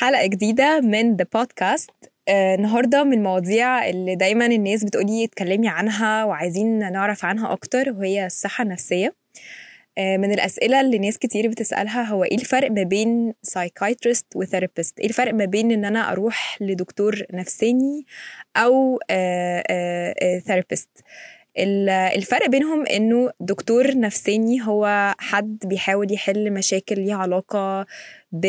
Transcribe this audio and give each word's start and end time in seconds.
حلقة 0.00 0.26
جديدة 0.26 0.80
من 0.80 1.16
the 1.16 1.26
podcast 1.34 1.90
النهارده 2.28 3.04
من 3.04 3.12
المواضيع 3.12 3.88
اللي 3.88 4.14
دايما 4.16 4.46
الناس 4.46 4.84
بتقولي 4.84 5.24
اتكلمي 5.24 5.68
عنها 5.68 6.24
وعايزين 6.24 6.92
نعرف 6.92 7.24
عنها 7.24 7.52
أكتر 7.52 7.92
وهي 7.92 8.26
الصحة 8.26 8.62
النفسية. 8.62 9.14
آه، 9.98 10.16
من 10.16 10.32
الأسئلة 10.32 10.80
اللي 10.80 10.98
ناس 10.98 11.18
كتير 11.18 11.48
بتسألها 11.48 12.02
هو 12.02 12.24
إيه 12.24 12.34
الفرق 12.34 12.70
ما 12.70 12.82
بين 12.82 13.34
psychiatrist 13.42 14.26
و 14.36 14.42
therapist 14.42 15.00
إيه 15.00 15.06
الفرق 15.06 15.34
ما 15.34 15.44
بين 15.44 15.72
إن 15.72 15.84
أنا 15.84 16.12
أروح 16.12 16.58
لدكتور 16.60 17.22
نفساني 17.32 18.06
أو 18.56 18.98
therapist 20.46 20.88
الفرق 22.16 22.48
بينهم 22.48 22.86
إنه 22.86 23.30
دكتور 23.40 23.98
نفساني 23.98 24.62
هو 24.66 25.14
حد 25.18 25.58
بيحاول 25.64 26.12
يحل 26.12 26.52
مشاكل 26.52 27.00
ليها 27.00 27.16
علاقة 27.16 27.86
ب 28.32 28.46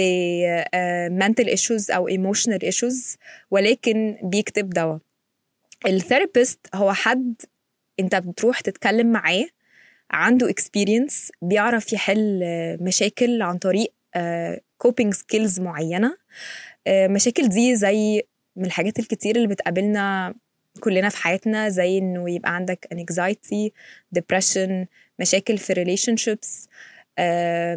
mental 1.22 1.46
issues 1.46 1.90
أو 1.92 2.10
emotional 2.10 2.60
issues 2.70 3.18
ولكن 3.52 4.18
بيكتب 4.24 4.70
دواء. 4.70 5.00
الثيرابيست 5.86 6.60
هو 6.76 6.94
حد 6.94 7.42
أنت 8.00 8.16
بتروح 8.16 8.60
تتكلم 8.62 9.12
معاه 9.12 9.46
عنده 10.12 10.48
experience 10.54 11.30
بيعرف 11.42 11.94
يحل 11.94 12.40
مشاكل 12.82 13.42
عن 13.42 13.58
طريق 13.58 13.94
coping 14.88 15.12
skills 15.14 15.60
معينة. 15.60 16.18
مشاكل 16.90 17.50
دي 17.50 17.76
زي 17.76 18.24
من 18.56 18.66
الحاجات 18.66 19.00
الكتير 19.00 19.36
اللي 19.36 19.48
بتقابلنا 19.48 20.36
كلنا 20.80 21.10
في 21.10 21.18
حياتنا 21.18 21.70
زي 21.70 21.98
إنه 21.98 22.30
يبقى 22.30 22.56
عندك 22.56 22.88
anxiety 22.94 23.70
depression 24.20 24.86
مشاكل 25.20 25.58
في 25.58 25.74
relationships. 25.74 26.68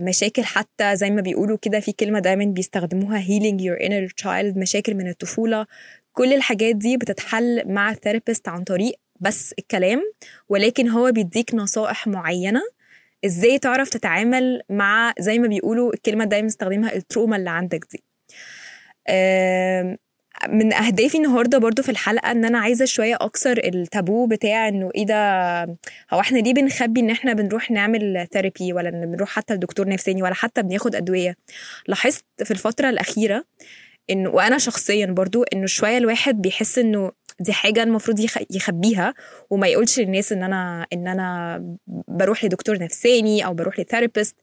مشاكل 0.00 0.44
حتى 0.44 0.96
زي 0.96 1.10
ما 1.10 1.20
بيقولوا 1.20 1.58
كده 1.62 1.80
في 1.80 1.92
كلمة 1.92 2.18
دايما 2.18 2.44
بيستخدموها 2.44 3.20
healing 3.22 3.58
your 3.60 3.86
inner 3.86 4.10
child 4.24 4.58
مشاكل 4.58 4.94
من 4.94 5.08
الطفولة. 5.08 5.66
كل 6.12 6.32
الحاجات 6.32 6.76
دي 6.76 6.96
بتتحل 6.96 7.62
مع 7.72 7.90
ال 7.90 7.96
therapist 7.96 8.48
عن 8.48 8.64
طريق 8.64 8.94
بس 9.20 9.54
الكلام 9.58 10.02
ولكن 10.48 10.88
هو 10.88 11.12
بيديك 11.12 11.54
نصائح 11.54 12.06
معينة. 12.06 12.60
إزاي 13.24 13.58
تعرف 13.58 13.88
تتعامل 13.88 14.62
مع 14.70 15.14
زي 15.18 15.38
ما 15.38 15.46
بيقولوا 15.48 15.94
الكلمة 15.94 16.24
دايما 16.24 16.46
بستخدمها 16.46 16.94
ال 16.94 17.00
trauma 17.00 17.36
اللي 17.36 17.50
عندك 17.50 17.86
دي. 17.92 18.04
من 20.48 20.72
أهدافي 20.72 21.18
النهارده 21.18 21.58
برضو 21.58 21.82
في 21.82 21.88
الحلقة 21.88 22.30
إن 22.30 22.44
أنا 22.44 22.58
عايزة 22.58 22.84
شوية 22.84 23.16
أكسر 23.20 23.58
التابو 23.64 24.26
بتاع 24.26 24.68
إنه 24.68 24.90
إيه 24.94 25.06
ده 25.06 25.62
هو 26.12 26.20
إحنا 26.20 26.38
ليه 26.38 26.54
بنخبي 26.54 27.00
إن 27.00 27.10
إحنا 27.10 27.32
بنروح 27.32 27.70
نعمل 27.70 28.26
therapy 28.32 28.72
ولا 28.72 28.88
إن 28.88 29.06
بنروح 29.12 29.28
حتى 29.28 29.54
لدكتور 29.54 29.88
نفساني 29.88 30.22
ولا 30.22 30.34
حتى 30.34 30.62
بناخد 30.62 30.94
أدوية؟ 30.94 31.36
لاحظت 31.88 32.24
في 32.44 32.50
الفترة 32.50 32.90
الأخيرة 32.90 33.44
انه 34.10 34.30
وأنا 34.30 34.58
شخصيا 34.58 35.06
برضو 35.06 35.42
انه 35.42 35.66
شوية 35.66 35.98
الواحد 35.98 36.42
بيحس 36.42 36.78
إنه 36.78 37.12
دي 37.40 37.52
حاجة 37.52 37.82
المفروض 37.82 38.26
يخبيها 38.50 39.14
وما 39.50 39.66
يقولش 39.66 39.98
للناس 40.00 40.32
إن 40.32 40.42
أنا 40.42 40.86
إن 40.92 41.08
أنا 41.08 41.60
بروح 42.08 42.44
لدكتور 42.44 42.78
نفساني 42.78 43.46
أو 43.46 43.54
بروح 43.54 43.80
ل 43.80 43.86
therapist 43.86 44.36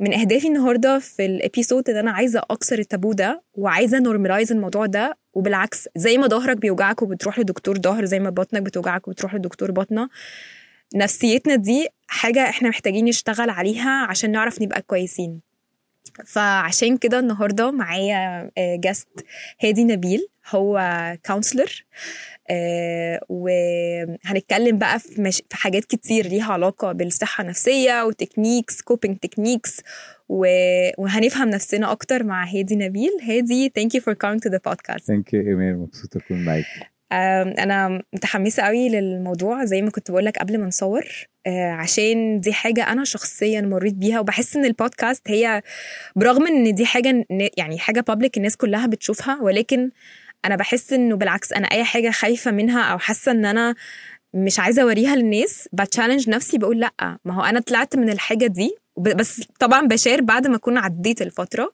من 0.00 0.14
أهدافي 0.14 0.48
النهارده 0.48 0.98
في 0.98 1.26
ال 1.26 1.34
episode 1.34 1.90
ان 1.90 1.96
أنا 1.96 2.10
عايزة 2.10 2.42
أكسر 2.50 2.78
التابو 2.78 3.12
ده 3.12 3.42
وعايزة 3.54 3.98
normalize 3.98 4.52
الموضوع 4.52 4.86
ده 4.86 5.18
وبالعكس 5.34 5.88
زي 5.96 6.18
ما 6.18 6.26
ظهرك 6.26 6.56
بيوجعك 6.56 7.02
وبتروح 7.02 7.38
لدكتور 7.38 7.78
ظهر 7.78 8.04
زي 8.04 8.18
ما 8.20 8.30
بطنك 8.30 8.62
بتوجعك 8.62 9.08
وبتروح 9.08 9.34
لدكتور 9.34 9.70
بطنة 9.70 10.08
نفسيتنا 10.94 11.54
دي 11.54 11.88
حاجة 12.08 12.48
إحنا 12.48 12.68
محتاجين 12.68 13.04
نشتغل 13.04 13.50
عليها 13.50 14.06
عشان 14.06 14.32
نعرف 14.32 14.62
نبقى 14.62 14.82
كويسين. 14.82 15.40
فعشان 16.26 16.96
كده 16.96 17.18
النهارده 17.18 17.70
معايا 17.70 18.50
guest 18.58 19.08
هادي 19.64 19.84
نبيل 19.84 20.28
هو 20.50 20.80
counselor 21.26 21.84
آه 22.50 23.20
وهنتكلم 23.28 24.78
بقى 24.78 24.98
في, 24.98 25.22
مش... 25.22 25.42
في 25.50 25.56
حاجات 25.56 25.84
كتير 25.84 26.26
ليها 26.26 26.52
علاقة 26.52 26.92
بالصحة 26.92 27.42
النفسية 27.42 28.04
و 28.04 28.11
techniques 28.11 28.80
coping 28.82 29.16
techniques 29.18 29.80
و... 30.28 30.46
وهنفهم 30.98 31.48
نفسنا 31.48 31.92
أكتر 31.92 32.24
مع 32.24 32.44
هادي 32.44 32.76
نبيل. 32.76 33.10
هادي 33.28 33.72
thank 33.74 33.94
you 33.94 34.00
for 34.00 34.14
coming 34.14 34.40
to 34.40 34.48
the 34.48 34.60
podcast 34.66 35.06
thank 35.06 35.34
you 35.34 35.40
ايمان 35.40 35.76
مبسوطة 35.76 36.18
أكون 36.18 36.44
معاك 36.44 36.64
أنا 37.58 38.02
متحمسة 38.12 38.62
قوي 38.62 38.88
للموضوع. 38.88 39.64
زي 39.64 39.82
ما 39.82 39.90
كنت 39.90 40.10
بقول 40.10 40.24
لك 40.24 40.38
قبل 40.38 40.58
ما 40.58 40.66
نصور 40.66 41.04
عشان 41.78 42.40
دي 42.40 42.52
حاجة 42.52 42.92
أنا 42.92 43.04
شخصيا 43.04 43.60
مريت 43.60 43.94
بيها 43.94 44.20
وبحس 44.20 44.56
إن 44.56 44.64
البودكاست 44.64 45.30
هي 45.30 45.62
برغم 46.16 46.46
إن 46.46 46.74
دي 46.74 46.86
حاجة 46.86 47.26
يعني 47.56 47.78
حاجة 47.78 48.00
بابليك 48.00 48.36
الناس 48.36 48.56
كلها 48.56 48.86
بتشوفها 48.86 49.38
ولكن 49.42 49.90
أنا 50.44 50.56
بحس 50.56 50.92
إنه 50.92 51.16
بالعكس 51.16 51.52
أنا 51.52 51.66
أي 51.66 51.84
حاجة 51.84 52.10
خايفة 52.10 52.50
منها 52.50 52.82
أو 52.82 52.98
حاسة 52.98 53.32
إن 53.32 53.44
أنا 53.44 53.74
مش 54.34 54.58
عايزة 54.58 54.82
أوريها 54.82 55.16
للناس 55.16 55.68
بتشالنج 55.72 56.30
نفسي 56.30 56.58
بقول 56.58 56.80
لأ. 56.80 57.18
ما 57.24 57.34
هو 57.34 57.42
أنا 57.42 57.60
طلعت 57.60 57.96
من 57.96 58.10
الحاجة 58.10 58.46
دي 58.46 58.76
بس 58.96 59.42
طبعا 59.60 59.86
بشار 59.88 60.20
بعد 60.20 60.46
ما 60.46 60.56
أكون 60.56 60.78
عديت 60.78 61.22
الفترة. 61.22 61.72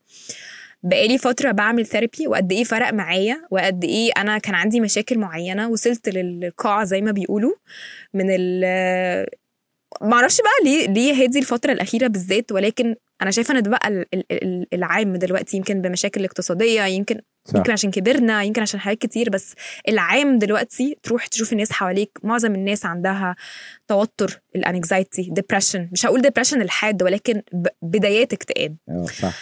بقالي 0.83 1.19
فترة 1.19 1.51
بعمل 1.51 1.87
ثيرابي 1.87 2.27
وقد 2.27 2.53
إيه 2.53 2.65
فرق 2.65 2.93
معايا 2.93 3.43
وقد 3.51 3.85
إيه 3.85 4.11
أنا 4.17 4.39
كان 4.39 4.55
عندي 4.55 4.81
مشاكل 4.81 5.19
معينة 5.19 5.69
وصلت 5.69 6.09
للقاع 6.09 6.85
زي 6.85 7.01
ما 7.01 7.11
بيقولوا 7.13 7.53
من 8.15 8.27
ال 8.31 9.27
معرفش 10.03 10.41
بقى 10.41 10.53
ليه 10.65 10.87
ليه 10.89 11.23
هادي 11.23 11.39
الفترة 11.39 11.73
الأخيرة 11.73 12.07
بالذات 12.07 12.53
ولكن 12.53 12.97
أنا 13.23 13.31
شايفة 13.31 13.59
إن 13.59 13.63
ده 13.63 13.71
بقى 13.71 14.05
العام 14.73 15.17
دلوقتي 15.17 15.57
يمكن 15.57 15.83
بمشاكل 15.83 16.25
اقتصادية 16.25 16.83
يمكن 16.83 17.21
صح. 17.47 17.57
يمكن 17.57 17.73
عشان 17.73 17.91
كبرنا 17.91 18.43
يمكن 18.43 18.63
عشان 18.63 18.81
حاجات 18.81 18.99
كتير 18.99 19.31
بس 19.31 19.55
العام 19.89 20.39
دلوقتي 20.39 20.99
تروح 21.03 21.27
تشوف 21.27 21.53
الناس 21.53 21.73
حواليك 21.73 22.19
معظم 22.23 22.55
الناس 22.55 22.87
عندها 22.87 23.37
توتر 23.89 24.41
ال 24.57 24.66
anxiety 24.66 25.29
depression 25.33 25.89
مش 25.93 26.07
هقول 26.07 26.23
depression 26.23 26.63
الحاد 26.63 27.03
ولكن 27.03 27.43
بدايات 27.83 28.33
اكتئاب. 28.33 28.77
آه 28.89 29.07
صح. 29.07 29.35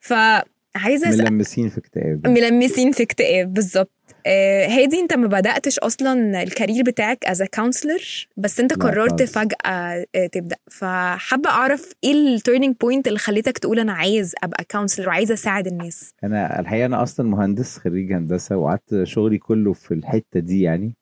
فعايزة 0.00 1.10
ملمسين 1.10 1.68
في 1.68 1.78
اكتئاب. 1.78 2.28
ملمسين 2.28 2.92
في 2.92 3.02
اكتئاب 3.02 3.52
بالظبط. 3.54 3.95
هادي 4.68 5.00
انت 5.00 5.12
ما 5.12 5.26
بدأتش 5.26 5.78
أصلا 5.78 6.42
ال 6.42 6.48
career 6.48 6.82
بتاعك 6.82 7.24
as 7.24 7.42
counselor 7.42 8.02
بس 8.36 8.60
انت 8.60 8.72
قررت 8.72 9.22
فجأة 9.22 9.56
آه 9.66 10.26
تبدأ. 10.32 10.56
فحابة 10.70 11.50
أعرف 11.50 11.92
إيه 12.04 12.12
ال 12.12 12.20
turning 12.20 12.76
point 12.80 13.08
اللي 13.08 13.18
خليتك 13.18 13.58
تقول 13.58 13.78
أنا 13.78 13.92
عايز 13.92 14.34
أبقى 14.42 14.64
counselor 14.70 15.08
وعايزه 15.08 15.34
أساعد 15.34 15.66
الناس؟ 15.66 16.14
أنا 16.24 16.60
الحقيقة 16.60 16.86
أنا 16.86 17.02
أصلا 17.02 17.28
مهندس 17.28 17.78
خريج 17.78 18.12
هندسة 18.12 18.56
وقعدت 18.56 19.02
شغلي 19.04 19.38
كله 19.38 19.72
في 19.72 19.94
الحتة 19.94 20.40
دي 20.40 20.60
يعني. 20.62 20.94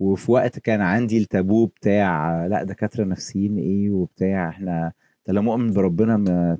وفي 0.00 0.32
وقت 0.32 0.58
كان 0.58 0.80
عندي 0.80 1.18
التابو 1.18 1.66
بتاع 1.66 2.46
لا 2.46 2.62
دكاترة 2.62 3.04
نفسيين 3.04 3.58
إيه 3.58 3.90
وبتاع 3.90 4.48
إحنا 4.48 4.92
أنت 5.18 5.30
لو 5.36 5.42
مؤمن 5.42 5.72
بربنا 5.72 6.16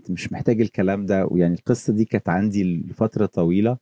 مش 0.08 0.32
محتاج 0.32 0.60
الكلام 0.60 1.06
ده. 1.06 1.26
ويعني 1.26 1.54
القصة 1.54 1.92
دي 1.92 2.04
كانت 2.04 2.28
عندي 2.28 2.64
لفترة 2.90 3.26
طويلة. 3.26 3.76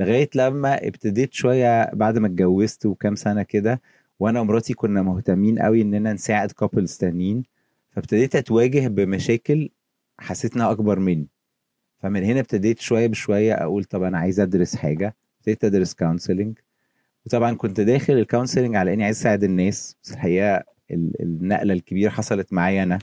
لغاية 0.00 0.30
لما 0.34 0.86
ابتديت 0.86 1.32
شوية 1.34 1.90
بعد 1.94 2.18
ما 2.18 2.26
اتجوزت 2.26 2.86
وكام 2.86 3.14
سنة 3.14 3.42
كده 3.42 3.80
وأنا 4.20 4.40
ومراتي 4.40 4.74
كنا 4.74 5.02
مهتمين 5.02 5.58
قوي 5.58 5.82
إننا 5.82 6.12
نساعد 6.12 6.52
couples 6.52 6.96
تانيين 6.96 7.42
فابتديت 7.90 8.36
أتواجه 8.36 8.88
بمشاكل 8.88 9.70
حسيت 10.18 10.54
انها 10.56 10.70
أكبر 10.70 10.98
مني. 10.98 11.28
فمن 11.98 12.24
هنا 12.24 12.40
ابتديت 12.40 12.78
شوية 12.80 13.06
بشوية 13.06 13.54
أقول 13.54 13.84
طب 13.84 14.02
أنا 14.02 14.18
عايز 14.18 14.40
أدرس 14.40 14.76
حاجة 14.76 15.16
ابتديت 15.38 15.64
أدرس 15.64 15.94
counseling 15.94 16.58
وطبعا 17.26 17.54
كنت 17.54 17.80
داخل 17.80 18.12
ال 18.12 18.18
counseling 18.18 18.76
على 18.76 18.92
إني 18.94 19.04
عايز 19.04 19.16
أساعد 19.18 19.44
الناس. 19.44 19.96
بس 20.02 20.12
الحقيقة 20.12 20.64
النقلة 21.20 21.72
الكبيرة 21.74 22.10
حصلت 22.10 22.52
معايا 22.52 22.82
أنا. 22.82 22.98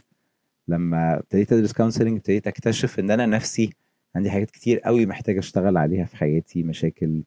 لما 0.68 1.18
ابتديت 1.18 1.52
أدرس 1.52 1.72
counseling 1.72 2.16
ابتديت 2.16 2.46
أكتشف 2.46 2.98
إن 2.98 3.10
أنا 3.10 3.26
نفسي 3.26 3.70
عندي 4.16 4.30
حاجات 4.30 4.50
كتير 4.50 4.78
قوي 4.80 5.06
محتاج 5.06 5.38
أشتغل 5.38 5.76
عليها 5.76 6.04
في 6.04 6.16
حياتي 6.16 6.62
مشاكل 6.62 7.22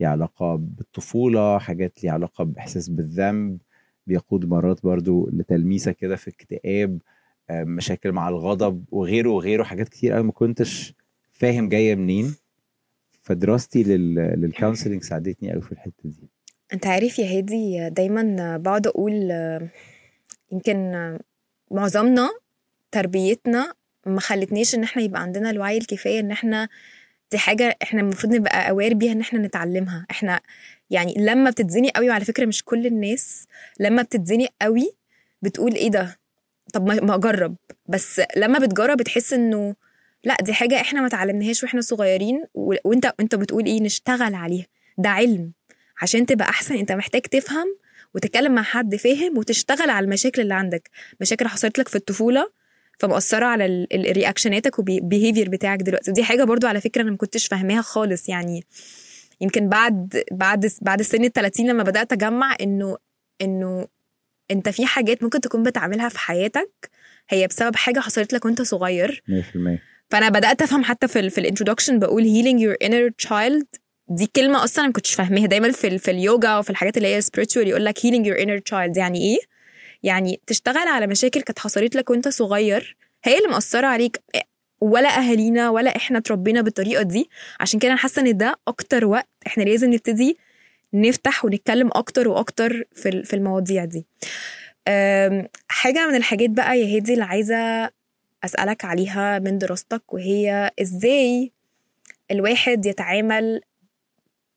ليها 0.00 0.08
علاقة 0.08 0.54
بالطفولة 0.56 1.58
حاجات 1.58 2.04
ليها 2.04 2.12
علاقة 2.12 2.44
بإحساس 2.44 2.88
بالذنب 2.88 3.58
بيقود 4.06 4.44
مرات 4.44 4.82
برضو 4.82 5.28
لتلميسة 5.32 5.92
كده 5.92 6.16
في 6.16 6.30
اكتئاب 6.30 6.98
مشاكل 7.50 8.12
مع 8.12 8.28
الغضب 8.28 8.84
وغيره 8.90 9.30
وغيره 9.30 9.62
حاجات 9.62 9.88
كتير 9.88 10.12
قوي 10.12 10.22
ما 10.22 10.32
كنتش 10.32 10.94
فاهم 11.32 11.68
جاية 11.68 11.94
منين. 11.94 12.34
فدراستي 13.22 13.82
لل 13.82 14.02
counseling 14.02 15.02
ساعدتني 15.02 15.52
قوي 15.52 15.62
في 15.62 15.72
الحتة 15.72 16.02
دي. 16.04 16.28
أنت 16.72 16.86
عارف 16.86 17.18
يا 17.18 17.36
هادي 17.38 17.90
دايما 17.90 18.56
بقعد 18.56 18.86
أقول 18.86 19.30
يمكن 20.52 20.92
معظمنا 21.70 22.30
تربيتنا 22.92 23.74
ما 24.06 24.20
خلتنيش 24.20 24.74
إن 24.74 24.82
إحنا 24.82 25.02
يبقى 25.02 25.22
عندنا 25.22 25.50
الوعي 25.50 25.78
الكفاية 25.78 26.20
إن 26.20 26.30
إحنا 26.30 26.68
دي 27.32 27.38
حاجة 27.38 27.76
إحنا 27.82 28.00
المفروض 28.00 28.34
نبقى 28.34 28.70
اوير 28.70 28.94
بيها 28.94 29.12
إن 29.12 29.20
إحنا 29.20 29.38
نتعلمها. 29.38 30.06
إحنا 30.10 30.40
يعني 30.90 31.14
لما 31.18 31.50
بتتزني 31.50 31.90
قوي 31.96 32.10
وعلى 32.10 32.24
فكرة 32.24 32.46
مش 32.46 32.64
كل 32.64 32.86
الناس 32.86 33.46
لما 33.80 34.02
بتتزني 34.02 34.48
قوي 34.62 34.92
بتقول 35.42 35.74
إيه 35.74 35.90
ده؟ 35.90 36.18
طب 36.72 36.86
ما 36.86 37.14
أجرب. 37.14 37.56
بس 37.86 38.20
لما 38.36 38.58
بتجرب 38.58 38.96
بتحس 38.96 39.32
إنه 39.32 39.74
لا 40.24 40.36
دي 40.42 40.52
حاجة 40.52 40.80
إحنا 40.80 41.00
ما 41.00 41.06
اتعلمناهاش 41.06 41.62
وإحنا 41.62 41.80
صغيرين. 41.80 42.44
وإنت 42.54 43.12
انت 43.20 43.34
بتقول 43.34 43.66
إيه؟ 43.66 43.80
نشتغل 43.82 44.34
عليها. 44.34 44.66
ده 44.98 45.08
علم. 45.08 45.52
عشان 46.02 46.26
تبقى 46.26 46.48
أحسن 46.48 46.76
أنت 46.76 46.92
محتاج 46.92 47.22
تفهم 47.22 47.76
وتتكلم 48.14 48.54
مع 48.54 48.62
حد 48.62 48.96
فاهم 48.96 49.38
وتشتغل 49.38 49.90
على 49.90 50.04
المشاكل 50.04 50.42
اللي 50.42 50.54
عندك. 50.54 50.90
مشاكل 51.20 51.46
حصلت 51.48 51.78
لك 51.78 51.88
في 51.88 51.96
الطفولة 51.96 52.50
فمؤثرة 52.98 53.46
على 53.46 53.86
reactionاتك 53.94 54.78
وال 54.78 54.92
behavior 54.92 55.48
بتاعك 55.48 55.82
دلوقتي. 55.82 56.12
دي 56.12 56.24
حاجة 56.24 56.44
برضو 56.44 56.66
على 56.66 56.80
فكرة 56.80 57.02
أنا 57.02 57.10
ما 57.10 57.16
كنتش 57.16 57.46
فاهماها 57.46 57.82
خالص 57.82 58.28
يعني 58.28 58.64
يمكن 59.40 59.68
بعد 59.68 60.22
بعد 60.32 60.70
بعد 60.82 61.02
سن 61.02 61.24
ال 61.24 61.32
30 61.32 61.66
لما 61.66 61.82
بدأت 61.82 62.12
أجمع 62.12 62.56
إنه 62.60 62.96
إنه 63.42 63.86
أنت 64.50 64.68
في 64.68 64.86
حاجات 64.86 65.22
ممكن 65.22 65.40
تكون 65.40 65.62
بتعملها 65.62 66.08
في 66.08 66.18
حياتك 66.18 66.90
هي 67.28 67.46
بسبب 67.46 67.76
حاجة 67.76 68.00
حصلت 68.00 68.32
لك 68.32 68.44
وأنت 68.44 68.62
صغير. 68.62 69.22
100% 69.28 69.80
فأنا 70.10 70.28
بدأت 70.28 70.62
أفهم 70.62 70.84
حتى 70.84 71.08
في 71.08 71.18
ال 71.20 71.30
في 71.30 71.38
ال 71.38 71.43
introduction 71.43 71.98
بقول 71.98 72.22
healing 72.24 72.60
your 72.62 72.86
inner 72.88 73.26
child. 73.28 73.64
دي 74.08 74.26
كلمة 74.36 74.64
أصلا 74.64 74.86
ما 74.86 74.92
كنتش 74.92 75.14
فاهماها. 75.14 75.46
دايما 75.46 75.70
في 75.72 75.86
ال- 75.86 75.98
في 75.98 76.10
اليوجا 76.10 76.58
وفي 76.58 76.70
الحاجات 76.70 76.96
اللي 76.96 77.08
هي 77.08 77.22
spiritual 77.22 77.56
يقول 77.56 77.84
لك 77.84 77.98
healing 77.98 78.24
your 78.26 78.38
inner 78.44 78.60
child 78.70 78.96
يعني 78.98 79.18
إيه؟ 79.20 79.38
يعني 80.02 80.40
تشتغل 80.46 80.88
على 80.88 81.06
مشاكل 81.06 81.40
كانت 81.42 81.58
حصلت 81.58 81.96
لك 81.96 82.10
وانت 82.10 82.28
صغير 82.28 82.96
هي 83.24 83.38
اللي 83.38 83.48
مأثرة 83.48 83.86
عليك 83.86 84.22
ولا 84.80 85.18
أهالينا 85.18 85.70
ولا 85.70 85.96
إحنا 85.96 86.18
اتربينا 86.18 86.60
بالطريقة 86.60 87.02
دي. 87.02 87.30
عشان 87.60 87.80
كده 87.80 87.90
أنا 87.90 87.98
حاسة 88.00 88.22
إن 88.22 88.36
ده 88.36 88.54
أكتر 88.68 89.04
وقت 89.04 89.28
إحنا 89.46 89.62
لازم 89.62 89.92
نبتدي 89.92 90.38
نفتح 90.92 91.44
ونتكلم 91.44 91.90
أكتر 91.92 92.28
وأكتر 92.28 92.84
في 92.94 93.22
في 93.22 93.36
المواضيع 93.36 93.84
دي. 93.84 94.06
حاجة 95.68 96.06
من 96.08 96.14
الحاجات 96.14 96.50
بقى 96.50 96.80
يا 96.80 96.96
هادي 96.96 97.12
اللي 97.12 97.24
عايزة 97.24 97.90
أسألك 98.44 98.84
عليها 98.84 99.38
من 99.38 99.58
دراستك 99.58 100.12
وهي 100.14 100.70
إزاي 100.82 101.52
الواحد 102.30 102.86
يتعامل 102.86 103.60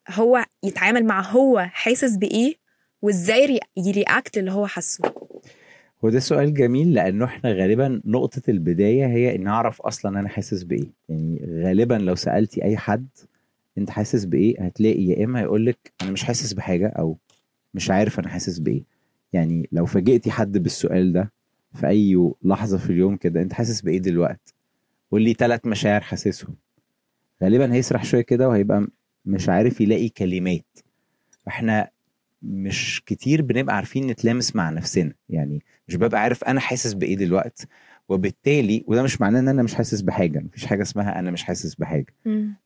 هو 0.10 0.46
يتعامل 0.64 1.06
مع 1.06 1.22
هو 1.22 1.60
حاسس 1.60 2.16
بإيه 2.16 2.56
وازاي 3.02 3.46
ري- 3.46 3.60
يرياكت 3.78 4.38
اللي 4.38 4.52
هو 4.52 4.68
حاسه. 4.68 5.14
هو 6.06 6.10
ده 6.10 6.20
سؤال 6.20 6.54
جميل 6.54 6.94
لأنه 6.94 7.26
إحنا 7.26 7.52
غالبا 7.54 8.02
نقطة 8.06 8.42
البداية 8.50 9.08
هي 9.08 9.36
إن 9.36 9.48
اعرف 9.48 9.82
أصلا 9.82 10.20
أنا 10.20 10.30
حاسس 10.30 10.64
بإيه. 10.64 10.92
يعني 11.10 11.42
غالبا 11.64 11.94
لو 11.94 12.16
سألتي 12.16 12.64
أي 12.64 12.78
حد 12.78 13.08
أنت 13.78 13.90
حاسس 13.90 14.26
بإيه 14.26 14.66
هتلاقي 14.66 15.04
يا 15.06 15.26
إما 15.26 15.40
هيقول 15.40 15.66
لك 15.66 15.94
أنا 16.02 16.12
مش 16.12 16.24
حاسس 16.24 16.54
بحاجة 16.54 16.88
أو 16.88 17.18
مش 17.74 17.92
عارف 17.92 18.20
أنا 18.20 18.30
حاسس 18.30 18.60
بإيه. 18.60 18.84
يعني 19.34 19.70
لو 19.72 19.86
فاجئتي 19.86 20.32
حد 20.32 20.58
بالسؤال 20.58 21.14
ده 21.14 21.32
في 21.74 21.88
أي 21.88 22.32
لحظة 22.44 22.78
في 22.78 22.90
اليوم 22.90 23.16
كده 23.18 23.42
أنت 23.42 23.54
حاسس 23.54 23.82
بإيه 23.82 23.98
دلوقتي 24.00 24.54
قول 25.12 25.22
لي 25.22 25.34
ثلاث 25.34 25.66
مشاعر 25.66 26.02
حاسسهم. 26.02 26.56
غالبا 27.44 27.74
هيسرح 27.74 28.04
شوية 28.06 28.22
كده 28.22 28.50
وهيبقى 28.50 28.88
مش 29.26 29.50
عارف 29.50 29.82
يلاقي 29.82 30.10
كلمات. 30.10 30.66
إحنا 31.48 31.90
مش 32.42 33.04
كتير 33.06 33.42
بنبقى 33.42 33.76
عارفين 33.76 34.08
نتلامس 34.08 34.56
مع 34.56 34.70
نفسنا. 34.70 35.14
يعني 35.30 35.64
مش 35.88 35.96
ببقى 35.96 36.22
عارف 36.22 36.44
أنا 36.44 36.60
حاسس 36.60 36.94
بإيه 36.94 37.16
دلوقتي 37.16 37.68
وبالتالي 38.10 38.84
وده 38.88 39.04
مش 39.04 39.22
معناه 39.22 39.40
إن 39.40 39.48
أنا 39.48 39.64
مش 39.64 39.74
حاسس 39.76 40.02
بحاجة. 40.02 40.40
مفيش 40.40 40.66
حاجة 40.66 40.82
اسمها 40.82 41.20
أنا 41.20 41.32
مش 41.32 41.44
حاسس 41.44 41.76
بحاجة. 41.76 42.14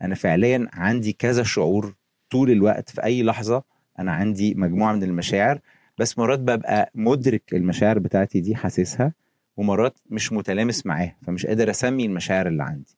أنا 0.01 0.15
فعليا 0.15 0.67
عندي 0.73 1.13
كذا 1.13 1.43
شعور 1.43 1.95
طول 2.29 2.51
الوقت 2.51 2.89
في 2.89 3.03
أي 3.03 3.23
لحظة 3.23 3.63
أنا 3.99 4.11
عندي 4.11 4.55
مجموعة 4.55 4.93
من 4.93 5.03
المشاعر 5.03 5.59
بس 5.97 6.17
مرات 6.17 6.39
ببقى 6.39 6.91
مدرك 6.95 7.43
المشاعر 7.53 7.99
بتاعتي 7.99 8.39
دي 8.39 8.55
حاسسها 8.55 9.13
ومرات 9.57 9.99
مش 10.09 10.33
متلامس 10.33 10.85
معاها 10.85 11.15
فمش 11.21 11.45
قادر 11.45 11.69
أسمي 11.69 12.05
المشاعر 12.05 12.47
اللي 12.47 12.63
عندي. 12.63 12.97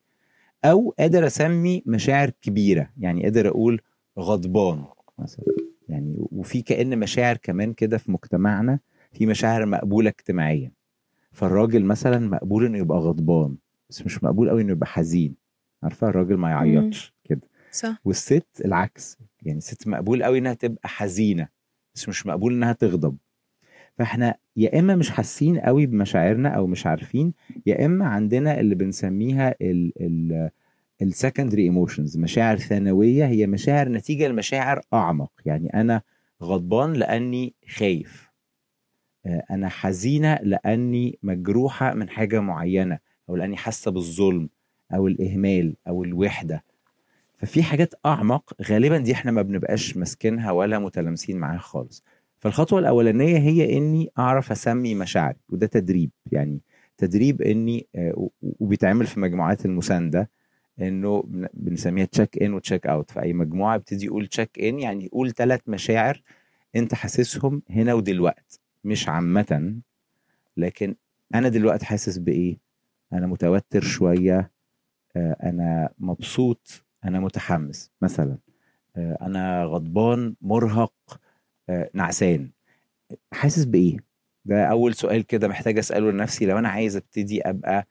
أو 0.65 0.95
قادر 0.99 1.27
أسمي 1.27 1.83
مشاعر 1.85 2.29
كبيرة 2.41 2.89
يعني 2.97 3.23
قادر 3.23 3.47
أقول 3.47 3.81
غضبان 4.19 4.83
مثلا. 5.19 5.45
يعني 5.95 6.15
وفي 6.17 6.61
كأن 6.61 6.99
مشاعر 6.99 7.37
كمان 7.37 7.73
كده 7.73 7.97
في 7.97 8.11
مجتمعنا 8.11 8.79
في 9.13 9.25
مشاعر 9.25 9.65
مقبولة 9.65 10.09
اجتماعيا. 10.09 10.71
فالراجل 11.31 11.85
مثلا 11.85 12.19
مقبول 12.19 12.65
إنه 12.65 12.77
يبقى 12.77 12.97
غضبان 12.97 13.55
بس 13.89 14.05
مش 14.05 14.23
مقبول 14.23 14.49
قوي 14.49 14.61
إنه 14.61 14.71
يبقى 14.71 14.87
حزين. 14.87 15.35
عارفة؟ 15.83 16.09
الراجل 16.09 16.37
ما 16.37 16.49
يعيطش 16.49 17.13
كده. 17.23 17.41
صح. 17.71 18.01
والست 18.05 18.47
العكس 18.65 19.17
يعني 19.43 19.57
الست 19.57 19.87
مقبول 19.87 20.23
قوي 20.23 20.37
إنها 20.37 20.53
تبقى 20.53 20.89
حزينة 20.89 21.47
بس 21.95 22.09
مش 22.09 22.25
مقبول 22.25 22.53
إنها 22.53 22.73
تغضب. 22.73 23.17
فإحنا 23.97 24.35
يا 24.57 24.79
إما 24.79 24.95
مش 24.95 25.09
حاسين 25.09 25.59
قوي 25.59 25.85
بمشاعرنا 25.85 26.49
أو 26.49 26.67
مش 26.67 26.87
عارفين 26.87 27.33
يا 27.65 27.85
إما 27.85 28.05
عندنا 28.05 28.59
اللي 28.59 28.75
بنسميها 28.75 29.55
ال 29.61 29.93
ال 30.01 30.49
ال 31.01 31.07
secondary 31.07 31.63
emotions 31.63 32.17
مشاعر 32.17 32.57
ثانوية 32.57 33.25
هي 33.25 33.47
مشاعر 33.47 33.89
نتيجة 33.89 34.27
لمشاعر 34.27 34.81
أعمق. 34.93 35.31
يعني 35.45 35.73
أنا 35.73 36.01
غضبان 36.43 36.93
لأني 36.93 37.53
خايف. 37.75 38.29
آه، 39.25 39.43
أنا 39.51 39.69
حزينة 39.69 40.35
لأني 40.43 41.19
مجروحة 41.23 41.93
من 41.93 42.09
حاجة 42.09 42.39
معينة 42.39 42.99
أو 43.29 43.35
لأني 43.35 43.57
حاسة 43.57 43.91
بالظلم 43.91 44.49
أو 44.93 45.07
الإهمال 45.07 45.75
أو 45.87 46.03
الوحدة. 46.03 46.63
ففي 47.37 47.63
حاجات 47.63 47.93
أعمق 48.05 48.53
غالبا 48.63 48.97
دي 48.97 49.13
إحنا 49.13 49.31
ما 49.31 49.41
بنبقاش 49.41 49.97
ماسكينها 49.97 50.51
ولا 50.51 50.79
متلامسين 50.79 51.37
معاها 51.37 51.57
خالص. 51.57 52.03
فالخطوة 52.39 52.79
الأولانية 52.79 53.37
هي 53.37 53.77
إني 53.77 54.09
أعرف 54.19 54.51
أسمي 54.51 54.95
مشاعري 54.95 55.37
وده 55.49 55.67
تدريب. 55.67 56.11
يعني 56.31 56.59
تدريب 56.97 57.41
إني 57.41 57.87
آه، 57.95 58.29
وبيتعمل 58.59 59.05
في 59.05 59.19
مجموعات 59.19 59.65
المساندة. 59.65 60.29
إنه 60.81 61.21
بن- 61.21 61.47
بنسميها 61.53 62.05
check 62.05 62.43
in 62.43 62.53
و 62.53 62.59
check 62.59 62.87
out 62.87 63.11
في 63.11 63.21
اي 63.21 63.33
مجموعة 63.33 63.75
ابتدي 63.75 64.05
يقول 64.05 64.27
check 64.27 64.59
in 64.59 64.79
يعني 64.79 65.05
يقول 65.05 65.31
ثلاث 65.31 65.61
مشاعر 65.67 66.21
أنت 66.75 66.93
حاسسهم 66.93 67.61
هنا 67.69 67.93
ودلوقتي 67.93 68.59
مش 68.83 69.09
عامة 69.09 69.75
لكن 70.57 70.95
أنا 71.35 71.49
دلوقتي 71.49 71.85
حاسس 71.85 72.17
بإيه؟ 72.17 72.57
أنا 73.13 73.27
متوتر 73.27 73.81
شوية 73.81 74.51
آه، 75.15 75.37
أنا 75.43 75.89
مبسوط 75.99 76.83
أنا 77.05 77.19
متحمس. 77.19 77.91
مثلا 78.01 78.37
آه، 78.95 79.17
أنا 79.21 79.63
غضبان 79.65 80.35
مرهق 80.41 80.93
آه، 81.69 81.89
نعسان. 81.93 82.49
حاسس 83.33 83.65
بإيه؟ 83.65 83.97
ده 84.45 84.65
أول 84.65 84.93
سؤال 84.93 85.21
كده 85.27 85.47
محتاج 85.47 85.77
أسأله 85.77 86.11
لنفسي. 86.11 86.45
لو 86.45 86.57
أنا 86.59 86.69
عايز 86.69 86.95
أبتدي 86.95 87.41
أبقى 87.41 87.87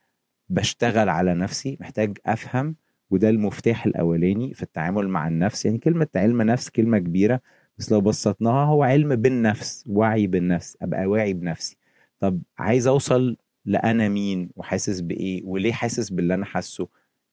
بشتغل 0.54 1.08
على 1.08 1.34
نفسي 1.34 1.76
محتاج 1.80 2.18
أفهم 2.26 2.76
وده 3.10 3.28
المفتاح 3.30 3.86
الأولاني 3.86 4.54
في 4.54 4.62
التعامل 4.62 5.08
مع 5.08 5.28
النفس. 5.28 5.64
يعني 5.64 5.78
كلمة 5.78 6.06
علم 6.16 6.42
نفس 6.42 6.70
كلمة 6.70 6.98
كبيرة 6.98 7.40
بس 7.78 7.92
لو 7.92 8.00
بسطناها 8.00 8.64
هو 8.66 8.82
علم 8.82 9.16
بالنفس 9.16 9.84
وعي 9.86 10.26
بالنفس 10.26 10.76
أبقى 10.82 11.06
واعي 11.06 11.32
بنفسي. 11.32 11.76
طب 12.20 12.42
عايز 12.58 12.86
أوصل 12.86 13.36
لأنا 13.64 14.08
مين 14.08 14.50
وحاسس 14.56 15.00
بإيه 15.00 15.42
وليه 15.44 15.72
حاسس 15.72 16.10
باللي 16.10 16.34
أنا 16.34 16.44
حاسه؟ 16.44 16.88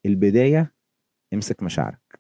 البداية 0.06 0.72
امسك 1.34 1.64
مشاعرك. 1.64 2.20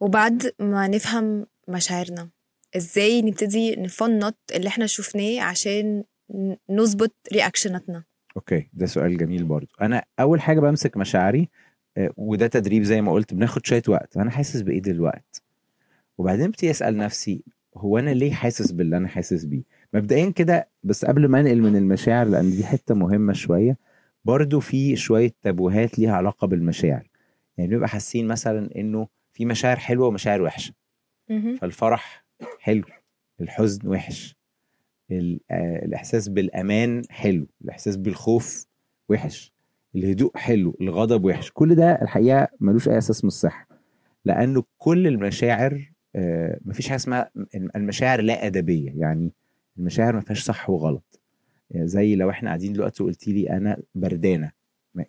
وبعد 0.00 0.52
ما 0.58 0.88
نفهم 0.88 1.46
مشاعرنا 1.68 2.28
إزاي 2.76 3.22
نبتدي 3.22 3.76
نفنط 3.76 4.36
اللي 4.54 4.68
إحنا 4.68 4.86
شفناه 4.86 5.40
عشان 5.42 6.04
نظبط 6.70 7.14
رياكشناتنا 7.32 8.04
أوكي 8.36 8.68
ده 8.72 8.86
سؤال 8.86 9.16
جميل 9.16 9.44
برضو. 9.44 9.74
أنا 9.82 10.04
أول 10.20 10.40
حاجة 10.40 10.60
بمسك 10.60 10.96
مشاعري 10.96 11.48
آه، 11.96 12.10
وده 12.16 12.46
تدريب 12.46 12.82
زي 12.82 13.00
ما 13.00 13.12
قلت 13.12 13.34
بناخد 13.34 13.66
شوية 13.66 13.82
وقت. 13.88 14.16
أنا 14.16 14.30
حاسس 14.30 14.60
بإيه 14.60 14.82
دلوقتي 14.82 15.42
وبعدين 16.18 16.44
ابتدي 16.44 16.70
أسأل 16.70 16.96
نفسي 16.96 17.44
هو 17.76 17.98
أنا 17.98 18.10
ليه 18.10 18.32
حاسس 18.32 18.70
باللي 18.72 18.96
أنا 18.96 19.08
حاسس 19.08 19.44
بيه؟ 19.44 19.62
مبدئيا 19.94 20.30
كده 20.30 20.68
بس 20.82 21.04
قبل 21.04 21.28
ما 21.28 21.40
أنقل 21.40 21.60
من 21.62 21.76
المشاعر 21.76 22.26
لأن 22.26 22.50
دي 22.50 22.64
حتة 22.66 22.94
مهمة 22.94 23.32
شوية 23.32 23.76
برضو 24.24 24.60
في 24.60 24.96
شوية 24.96 25.32
تابوهات 25.42 25.98
ليها 25.98 26.16
علاقة 26.16 26.46
بالمشاعر. 26.46 27.08
يعني 27.58 27.70
بنبقى 27.70 27.88
حاسين 27.88 28.26
مثلا 28.26 28.70
إنه 28.76 29.08
في 29.32 29.44
مشاعر 29.44 29.76
حلوة 29.76 30.06
ومشاعر 30.08 30.42
وحشة. 30.42 30.74
فالفرح 31.56 32.24
حلو 32.60 32.84
الحزن 33.40 33.88
وحش. 33.88 34.36
الإحساس 35.10 36.28
بالأمان 36.28 37.02
حلو 37.10 37.46
الإحساس 37.64 37.96
بالخوف 37.96 38.66
وحش 39.08 39.52
الهدوء 39.94 40.36
حلو 40.36 40.76
الغضب 40.80 41.24
وحش 41.24 41.50
كل 41.54 41.74
ده 41.74 42.02
الحقيقة 42.02 42.48
ملوش 42.60 42.88
أي 42.88 42.98
أساس 42.98 43.24
من 43.24 43.28
الصحة 43.28 43.68
لأنه 44.24 44.64
كل 44.78 45.06
المشاعر 45.06 45.92
آه، 46.16 46.58
مفيش 46.64 46.88
حاجة 46.88 46.96
اسمها 46.96 47.30
المشاعر 47.76 48.20
لا 48.20 48.46
أدبية 48.46 48.92
يعني 48.96 49.32
المشاعر 49.78 50.14
ما 50.14 50.20
فيهاش 50.20 50.42
صح 50.42 50.70
وغلط. 50.70 51.20
يعني 51.70 51.88
زي 51.88 52.16
لو 52.16 52.30
إحنا 52.30 52.48
قاعدين 52.48 52.72
دلوقتي 52.72 53.02
وقلتي 53.02 53.32
لي 53.32 53.50
أنا 53.50 53.82
بردانة 53.94 54.50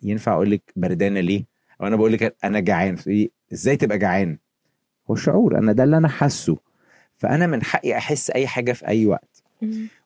ينفع 0.02 0.32
أقول 0.34 0.50
لك 0.50 0.72
بردانة 0.76 1.20
ليه؟ 1.20 1.44
أو 1.80 1.86
أنا 1.86 1.96
بقول 1.96 2.12
لك 2.12 2.36
أنا 2.44 2.60
جعان 2.60 2.96
إزاي 3.52 3.76
تبقى 3.76 3.98
جعان؟ 3.98 4.38
هو 5.10 5.14
شعور 5.14 5.58
أنا 5.58 5.72
ده 5.72 5.84
اللي 5.84 5.96
أنا 5.96 6.08
حاسه. 6.08 6.56
فأنا 7.16 7.46
من 7.46 7.62
حقي 7.62 7.96
أحس 7.96 8.30
أي 8.30 8.46
حاجة 8.46 8.72
في 8.72 8.88
أي 8.88 9.06
وقت. 9.06 9.35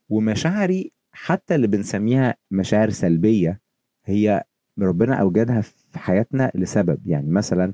ومشاعري 0.08 0.92
حتى 1.12 1.54
اللي 1.54 1.66
بنسميها 1.66 2.34
مشاعر 2.50 2.90
سلبية 2.90 3.60
هي 4.04 4.44
ربنا 4.78 5.14
أوجدها 5.14 5.60
في 5.60 5.98
حياتنا 5.98 6.52
لسبب. 6.54 7.06
يعني 7.06 7.30
مثلا 7.30 7.72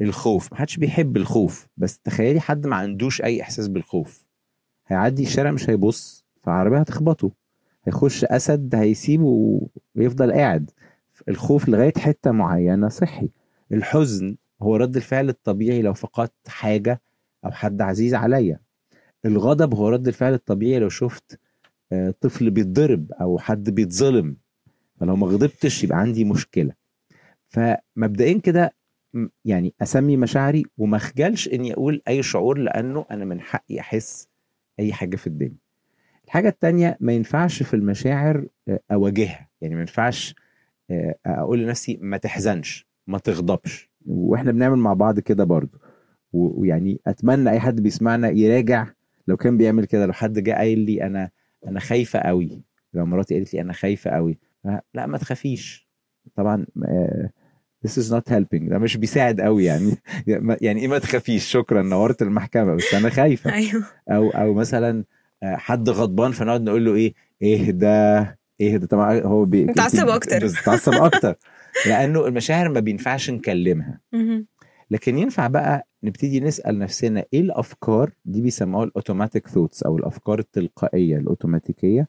الخوف 0.00 0.52
محدش 0.52 0.76
بيحب 0.76 1.16
الخوف 1.16 1.68
بس 1.76 1.98
تخيلي 1.98 2.40
حد 2.40 2.66
ما 2.66 2.76
عندوش 2.76 3.22
أي 3.22 3.42
إحساس 3.42 3.68
بالخوف. 3.68 4.24
هيعدي 4.86 5.22
الشارع 5.22 5.50
مش 5.50 5.70
هيبص 5.70 6.24
فعربية 6.42 6.78
هتخبطه. 6.78 7.30
هيخش 7.84 8.24
أسد 8.24 8.74
هيسيبه 8.74 9.60
ويفضل 9.96 10.32
قاعد. 10.32 10.70
الخوف 11.28 11.68
لغاية 11.68 11.92
حتة 11.98 12.30
معينة 12.30 12.88
صحي. 12.88 13.28
الحزن 13.72 14.36
هو 14.62 14.76
رد 14.76 14.96
الفعل 14.96 15.28
الطبيعي 15.28 15.82
لو 15.82 15.94
فقدت 15.94 16.48
حاجة 16.48 17.00
أو 17.44 17.50
حد 17.50 17.82
عزيز 17.82 18.14
عليا. 18.14 18.60
الغضب 19.24 19.74
هو 19.74 19.88
رد 19.88 20.08
الفعل 20.08 20.34
الطبيعي 20.34 20.78
لو 20.78 20.88
شفت 20.88 21.40
آه، 21.92 22.14
طفل 22.20 22.50
بيتضرب 22.50 23.12
أو 23.12 23.38
حد 23.38 23.70
بيتظلم 23.70 24.36
فلو 25.00 25.16
ما 25.16 25.26
غضبتش 25.26 25.84
يبقى 25.84 25.98
عندي 25.98 26.24
مشكلة. 26.24 26.72
فمبدئيا 27.48 28.38
كده 28.38 28.74
يعني 29.44 29.74
أسمي 29.82 30.16
مشاعري 30.16 30.64
وما 30.78 30.96
أخجلش 30.96 31.48
إني 31.48 31.72
أقول 31.72 32.02
أي 32.08 32.22
شعور 32.22 32.58
لأنه 32.58 33.06
أنا 33.10 33.24
من 33.24 33.40
حقي 33.40 33.80
أحس 33.80 34.28
أي 34.80 34.92
حاجة 34.92 35.16
في 35.16 35.26
الدنيا. 35.26 35.56
الحاجة 36.24 36.48
التانية 36.48 36.96
ما 37.00 37.12
ينفعش 37.12 37.62
في 37.62 37.74
المشاعر 37.74 38.46
آه، 38.68 38.80
أواجهها. 38.92 39.48
يعني 39.60 39.74
ما 39.74 39.80
ينفعش 39.80 40.34
آه، 40.90 41.14
أقول 41.26 41.58
لنفسي 41.58 41.98
ما 42.02 42.16
تحزنش 42.16 42.86
ما 43.06 43.18
تغضبش. 43.18 43.90
وإحنا 44.06 44.52
بنعمل 44.52 44.78
مع 44.78 44.92
بعض 44.94 45.20
كده 45.20 45.44
برضو. 45.44 45.78
ويعني 46.32 47.00
أتمنى 47.06 47.50
أي 47.50 47.60
حد 47.60 47.80
بيسمعنا 47.80 48.28
يراجع 48.28 48.86
لو 49.26 49.36
كان 49.36 49.56
بيعمل 49.56 49.84
كده 49.84 50.06
لو 50.06 50.12
حد 50.12 50.38
جه 50.38 50.52
قايل 50.52 50.78
لي 50.78 51.06
أنا 51.06 51.30
أنا 51.66 51.80
خايفة 51.80 52.18
قوي 52.18 52.62
لو 52.94 53.06
مراتي 53.06 53.34
قالت 53.34 53.54
لي 53.54 53.60
أنا 53.60 53.72
خايفة 53.72 54.10
قوي 54.10 54.38
لا 54.94 55.06
ما 55.06 55.18
تخافيش. 55.18 55.88
طبعا 56.36 56.66
آه، 56.84 57.30
this 57.86 57.90
is 57.90 58.12
not 58.12 58.32
helping. 58.32 58.70
ده 58.70 58.78
مش 58.78 58.96
بيساعد 58.96 59.40
قوي 59.40 59.64
يعني. 59.64 59.96
يعني 60.60 60.80
إيه 60.80 60.88
ما 60.88 60.98
تخافيش؟ 60.98 61.44
شكرا 61.44 61.82
نورت 61.82 62.22
المحكمة 62.22 62.74
بس 62.74 62.94
أنا 62.94 63.10
خايفة. 63.10 63.52
أيوه. 63.54 63.84
أو 64.10 64.30
أو 64.30 64.54
مثلا 64.54 65.04
آه، 65.42 65.56
حد 65.56 65.88
غضبان 65.88 66.32
فنقعد 66.32 66.62
نقول 66.62 66.84
له 66.84 66.94
إيه؟ 66.94 67.14
اهدى 67.42 68.26
اهدى 68.60 68.86
طبعا 68.86 69.20
هو 69.20 69.44
بي 69.44 69.64
متعصب 69.64 70.08
أكتر. 70.08 70.44
بس 70.44 70.58
متعصب 70.58 70.92
أكتر. 70.92 71.34
لأنه 71.86 72.26
المشاعر 72.26 72.68
ما 72.68 72.80
بينفعش 72.80 73.30
نكلمها. 73.30 74.00
لكن 74.90 75.18
ينفع 75.18 75.46
بقى 75.46 75.86
نبتدي 76.02 76.40
نسأل 76.40 76.78
نفسنا 76.78 77.24
إيه 77.32 77.40
الأفكار 77.40 78.10
دي 78.24 78.40
بيسموها 78.42 78.84
الـ 78.84 78.90
automatic 78.90 79.48
thoughts 79.48 79.82
أو 79.82 79.96
الأفكار 79.96 80.38
التلقائية 80.38 81.16
الأوتوماتيكية. 81.18 82.08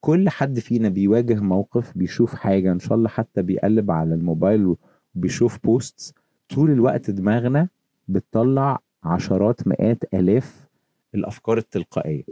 كل 0.00 0.28
حد 0.28 0.58
فينا 0.58 0.88
بيواجه 0.88 1.40
موقف 1.40 1.98
بيشوف 1.98 2.34
حاجة 2.34 2.72
إن 2.72 2.78
شاء 2.78 2.94
الله 2.94 3.08
حتى 3.08 3.42
بيقلب 3.42 3.90
على 3.90 4.14
الموبايل 4.14 4.76
وبيشوف 5.16 5.58
posts 5.64 6.14
طول 6.48 6.70
الوقت 6.70 7.10
دماغنا 7.10 7.68
بتطلع 8.08 8.78
عشرات 9.04 9.68
مئات 9.68 10.14
آلاف 10.14 10.66
الأفكار 11.14 11.58
التلقائية. 11.58 12.24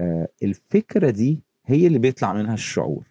آه، 0.00 0.28
الفكرة 0.42 1.10
دي 1.10 1.40
هي 1.66 1.86
اللي 1.86 1.98
بيطلع 1.98 2.32
منها 2.32 2.54
الشعور. 2.54 3.06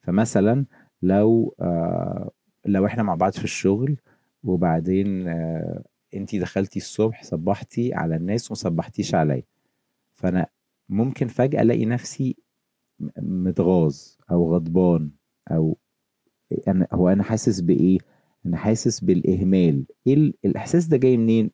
فمثلا 0.00 0.64
لو 1.02 1.54
آه، 1.60 2.30
لو 2.66 2.86
إحنا 2.86 3.02
مع 3.02 3.14
بعض 3.14 3.32
في 3.32 3.44
الشغل 3.44 3.96
وبعدين 4.44 5.28
انت 6.14 6.36
دخلتي 6.36 6.78
الصبح 6.78 7.22
صبحتي 7.22 7.94
على 7.94 8.16
الناس 8.16 8.50
وما 8.50 8.56
صبحتيش 8.56 9.14
عليا. 9.14 9.42
فأنا 10.14 10.46
ممكن 10.88 11.26
فجأة 11.28 11.62
ألاقي 11.62 11.84
نفسي 11.84 12.36
متغاظ 13.18 13.98
أو 14.30 14.54
غضبان 14.54 15.10
أو 15.50 15.78
أنا 16.68 16.86
هو 16.92 17.08
أنا 17.08 17.22
حاسس 17.22 17.60
بإيه؟ 17.60 17.98
أنا 18.46 18.56
حاسس 18.56 19.00
بالإهمال. 19.00 19.84
إيه 20.06 20.14
ال- 20.14 20.34
الإحساس 20.44 20.86
ده 20.86 20.96
جاي 20.96 21.16
منين؟ 21.16 21.50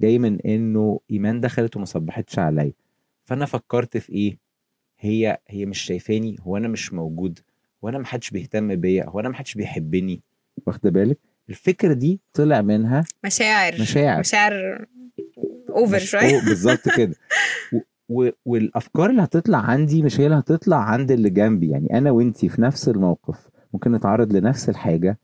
جاي 0.00 0.18
من 0.18 0.40
إنه 0.40 1.00
إيمان 1.10 1.40
دخلت 1.40 1.76
وما 1.76 1.84
صبحتش 1.84 2.38
عليا. 2.38 2.72
فأنا 3.24 3.46
فكرت 3.46 3.96
في 3.96 4.12
إيه؟ 4.12 4.38
هي 4.98 5.38
هي 5.48 5.66
مش 5.66 5.80
شايفاني 5.80 6.36
هو 6.40 6.56
أنا 6.56 6.68
مش 6.68 6.92
موجود 6.92 7.38
هو 7.84 7.88
أنا 7.88 7.98
محدش 7.98 8.30
بيهتم 8.30 8.74
بيا 8.76 9.08
هو 9.08 9.20
أنا 9.20 9.28
محدش 9.28 9.54
بيحبني. 9.54 10.22
واخدة 10.66 10.90
بالك؟ 10.90 11.18
الفكرة 11.52 11.92
دي 11.92 12.20
طلع 12.32 12.60
منها 12.60 13.04
مشاعر. 13.24 13.72
مشاعر. 13.80 14.20
مشاعر 14.20 14.86
اوفر 15.70 15.98
شوية. 15.98 16.40
بالظبط 16.40 16.88
كده. 16.96 17.14
و... 18.08 18.28
والأفكار 18.44 19.10
اللي 19.10 19.22
هتطلع 19.22 19.58
عندي 19.58 20.02
مش 20.02 20.20
هي 20.20 20.26
اللي 20.26 20.38
هتطلع 20.38 20.76
عند 20.76 21.10
اللي 21.10 21.30
جنبي. 21.30 21.70
يعني 21.70 21.98
أنا 21.98 22.10
وإنتي 22.10 22.48
في 22.48 22.62
نفس 22.62 22.88
الموقف. 22.88 23.48
ممكن 23.72 23.92
نتعرض 23.92 24.32
لنفس 24.32 24.68
الحاجة. 24.68 25.18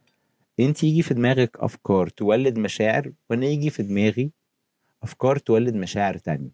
انت 0.60 0.84
يجي 0.84 1.02
في 1.02 1.14
دماغك 1.14 1.56
أفكار 1.60 2.08
تولد 2.08 2.58
مشاعر 2.58 3.12
وأنا 3.30 3.46
يجي 3.46 3.70
في 3.70 3.82
دماغي 3.82 4.30
أفكار 5.02 5.36
تولد 5.38 5.74
مشاعر 5.74 6.16
تانية. 6.16 6.50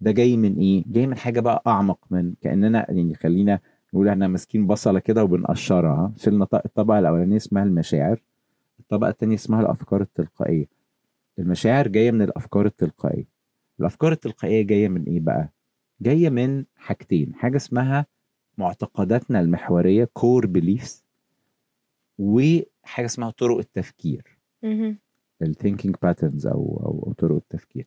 ده 0.00 0.10
جاي 0.10 0.36
من 0.36 0.58
إيه؟ 0.58 0.84
جاي 0.86 1.06
من 1.06 1.16
حاجة 1.16 1.40
بقى 1.40 1.62
أعمق 1.66 1.98
من 2.10 2.34
كأننا 2.40 2.86
يعني 2.88 3.14
خلينا 3.14 3.60
نقول 3.94 4.08
إحنا 4.08 4.28
ماسكين 4.28 4.66
بصلة 4.66 4.98
كده 4.98 5.24
وبنقشرها. 5.24 6.12
شلنا 6.16 6.46
الطبقة 6.66 6.98
الأولانية 6.98 7.36
اسمها 7.36 7.62
المشاعر. 7.62 8.20
الطبقه 8.92 9.10
الثانية 9.10 9.34
اسمها 9.34 9.60
الأفكار 9.60 10.00
التلقائية. 10.00 10.66
المشاعر 11.38 11.88
جاية 11.88 12.10
من 12.10 12.22
الأفكار 12.22 12.66
التلقائية. 12.66 13.24
الأفكار 13.80 14.12
التلقائية 14.12 14.62
جاية 14.62 14.88
من 14.88 15.04
إيه 15.04 15.20
بقى؟ 15.20 15.52
جاية 16.00 16.30
من 16.30 16.64
حاجتين 16.76 17.34
حاجة 17.34 17.56
اسمها 17.56 18.06
معتقداتنا 18.58 19.40
المحورية 19.40 20.04
core 20.12 20.46
beliefs 20.46 21.04
وحاجة 22.18 23.06
اسمها 23.06 23.30
طرق 23.30 23.58
التفكير. 23.58 24.38
الـ 25.42 25.48
thinking 25.48 25.96
patterns 26.02 26.46
أو 26.46 26.82
أو 26.86 27.04
أو 27.06 27.12
طرق 27.12 27.34
التفكير. 27.36 27.86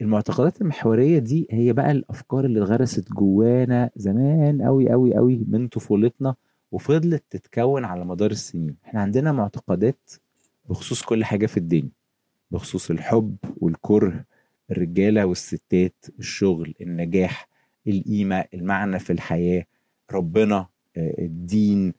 المعتقدات 0.00 0.60
المحورية 0.60 1.18
دي 1.18 1.46
هي 1.50 1.72
بقى 1.72 1.90
الأفكار 1.90 2.44
اللي 2.44 2.62
اتغرست 2.64 3.12
جوانا 3.12 3.90
زمان 3.96 4.62
قوي 4.62 4.90
قوي 4.90 5.14
قوي 5.14 5.44
من 5.48 5.68
طفولتنا 5.68 6.34
وفضلت 6.72 7.24
تتكون 7.30 7.84
على 7.84 8.04
مدار 8.04 8.30
السنين. 8.30 8.76
إحنا 8.84 9.00
عندنا 9.00 9.32
معتقدات 9.32 10.10
بخصوص 10.68 11.02
كل 11.02 11.24
حاجة 11.24 11.46
في 11.46 11.56
الدنيا 11.56 11.90
بخصوص 12.50 12.90
الحب 12.90 13.36
والكره 13.56 14.24
الرجالة 14.70 15.24
والستات 15.26 16.04
الشغل 16.18 16.74
النجاح 16.80 17.48
القيمة 17.86 18.44
المعنى 18.54 18.98
في 18.98 19.12
الحياة 19.12 19.64
ربنا 20.12 20.66
آه، 20.96 21.14
الدين 21.18 21.94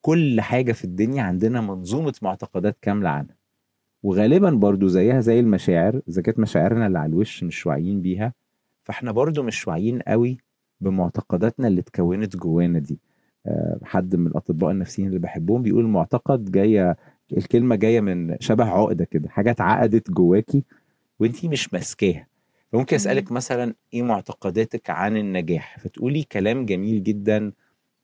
كل 0.00 0.40
حاجة 0.40 0.72
في 0.72 0.84
الدنيا 0.84 1.22
عندنا 1.22 1.60
منظومة 1.60 2.14
معتقدات 2.22 2.76
كاملة 2.82 3.08
عنها. 3.08 3.36
وغالبا 4.02 4.50
برضو 4.50 4.86
زيها 4.88 5.20
زي 5.20 5.40
المشاعر 5.40 6.00
إذا 6.08 6.22
كانت 6.22 6.38
مشاعرنا 6.38 6.86
اللي 6.86 6.98
على 6.98 7.10
الوش 7.10 7.44
مش 7.44 7.66
واعيين 7.66 8.00
بيها 8.02 8.32
فإحنا 8.84 9.12
برضو 9.12 9.42
مش 9.42 9.68
واعيين 9.68 9.98
قوي 10.02 10.38
بمعتقداتنا 10.80 11.68
اللي 11.68 11.80
اتكونت 11.80 12.36
جوانا 12.36 12.78
دي. 12.78 12.98
آه، 13.46 13.78
حد 13.84 14.16
من 14.16 14.26
الأطباء 14.26 14.70
النفسيين 14.70 15.08
اللي 15.08 15.18
بحبهم 15.18 15.62
بيقول 15.62 15.84
المعتقد 15.84 16.50
جاية 16.50 16.96
الكلمة 17.36 17.76
جاية 17.76 18.00
من 18.00 18.36
شبه 18.40 18.64
عقدة 18.64 19.04
كده 19.04 19.28
حاجة 19.28 19.50
اتعقدت 19.50 20.10
جواكي 20.10 20.64
وانتي 21.20 21.48
مش 21.48 21.72
ماسكاها. 21.72 22.26
فممكن 22.72 22.96
أسألك 22.96 23.32
مثلا 23.32 23.74
إيه 23.94 24.02
معتقداتك 24.02 24.90
عن 24.90 25.16
النجاح؟ 25.16 25.78
فتقولي 25.78 26.22
كلام 26.22 26.66
جميل 26.66 27.02
جدا 27.02 27.52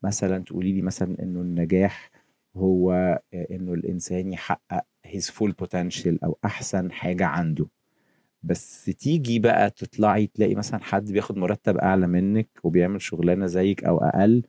مثلا 0.02 0.44
تقولي 0.44 0.72
لي 0.72 0.82
مثلا 0.82 1.22
إنه 1.22 1.40
النجاح 1.40 2.10
هو 2.56 2.92
آه، 3.34 3.46
إنه 3.50 3.74
الإنسان 3.74 4.32
يحقق 4.32 4.84
his 5.06 5.24
full 5.30 5.52
potential 5.64 6.16
أو 6.24 6.38
أحسن 6.44 6.92
حاجة 6.92 7.26
عنده. 7.26 7.66
بس 8.42 8.84
تيجي 8.84 9.38
بقى 9.38 9.70
تطلعي 9.70 10.26
تلاقي 10.26 10.54
مثلا 10.54 10.80
حد 10.82 11.12
بياخد 11.12 11.36
مرتب 11.36 11.76
أعلى 11.76 12.06
منك 12.06 12.48
وبيعمل 12.62 13.02
شغلانة 13.02 13.46
زيك 13.46 13.84
أو 13.84 13.98
أقل 13.98 14.42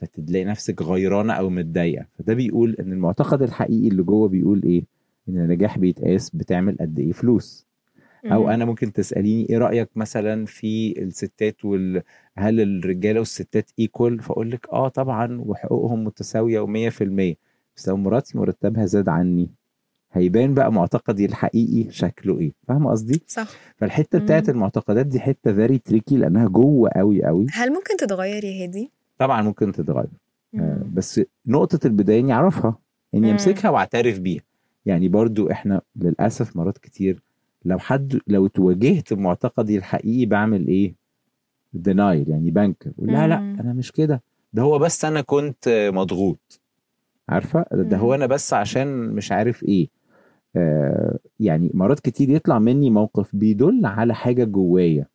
فتلاقي 0.00 0.44
نفسك 0.44 0.82
غيرانة 0.82 1.32
أو 1.32 1.50
متضايقة. 1.50 2.06
فده 2.18 2.34
بيقول 2.34 2.76
إن 2.80 2.92
المعتقد 2.92 3.42
الحقيقي 3.42 3.88
اللي 3.88 4.02
جوه 4.02 4.28
بيقول 4.28 4.62
إيه؟ 4.62 4.84
إن 5.28 5.38
النجاح 5.38 5.78
بيتقاس 5.78 6.30
بتعمل 6.30 6.76
قد 6.80 6.98
إيه 6.98 7.12
فلوس. 7.12 7.66
أو. 8.24 8.50
أنا 8.50 8.64
ممكن 8.64 8.92
تسأليني 8.92 9.46
إيه 9.50 9.58
رأيك 9.58 9.88
مثلا 9.96 10.46
في 10.46 11.02
الستات 11.02 11.64
وال 11.64 12.02
هل 12.36 12.60
الرجالة 12.60 13.18
والستات 13.20 13.70
equal 13.78 14.20
فأقول 14.20 14.50
لك 14.50 14.68
آه 14.72 14.88
طبعا 14.88 15.40
وحقوقهم 15.40 16.04
متساوية 16.04 16.60
و100% 16.66 17.36
بس 17.76 17.88
لو 17.88 17.96
مراتي 17.96 18.38
مرتبها 18.38 18.86
زاد 18.86 19.08
عني 19.08 19.50
هيبان 20.12 20.54
بقى 20.54 20.72
معتقدي 20.72 21.24
الحقيقي 21.24 21.90
شكله 21.90 22.38
إيه. 22.40 22.52
فاهمه 22.68 22.90
قصدي؟ 22.90 23.22
صح. 23.26 23.48
فالحتة 23.76 24.18
بتاعت. 24.18 24.48
المعتقدات 24.48 25.06
دي 25.06 25.20
حتة 25.20 25.52
very 25.54 25.78
tricky 25.78 26.16
لأنها 26.16 26.48
جوه 26.48 26.90
قوي 26.96 27.24
قوي 27.24 27.46
هل 27.52 27.72
ممكن 27.72 27.96
تتغير 27.96 28.44
يا 28.44 28.62
هادي؟ 28.62 28.90
طبعا 29.20 29.42
ممكن 29.42 29.72
تتغير 29.72 30.06
آه،. 30.54 30.82
بس 30.94 31.20
نقطة 31.46 31.86
البداية 31.86 32.20
إني 32.20 32.32
أعرفها 32.32 32.78
إني. 33.14 33.30
أمسكها 33.30 33.70
وأعترف 33.70 34.18
بيها 34.18 34.42
يعني 34.86 35.08
برضو 35.08 35.50
إحنا 35.50 35.80
للأسف 35.96 36.56
مرات 36.56 36.78
كتير 36.78 37.22
لو 37.64 37.78
حد 37.78 38.20
لو 38.26 38.46
اتواجهت 38.46 39.12
بمعتقدي 39.12 39.76
الحقيقي 39.76 40.26
بعمل 40.26 40.68
إيه 40.68 40.94
دينايل 41.72 42.28
يعني 42.28 42.50
بنكر 42.50 42.90
لأ 42.98 43.28
لا. 43.28 43.36
أنا 43.38 43.72
مش 43.72 43.92
كده 43.92 44.22
ده 44.52 44.62
هو 44.62 44.78
بس 44.78 45.04
أنا 45.04 45.20
كنت 45.20 45.90
مضغوط 45.94 46.60
عارفة 47.28 47.64
ده. 47.72 47.96
هو 47.96 48.14
أنا 48.14 48.26
بس 48.26 48.52
عشان 48.54 49.08
مش 49.08 49.32
عارف 49.32 49.62
إيه 49.62 49.88
آه 50.56 51.18
يعني 51.40 51.70
مرات 51.74 52.00
كتير 52.00 52.30
يطلع 52.30 52.58
مني 52.58 52.90
موقف 52.90 53.36
بيدل 53.36 53.86
على 53.86 54.14
حاجة 54.14 54.44
جوايا. 54.44 55.06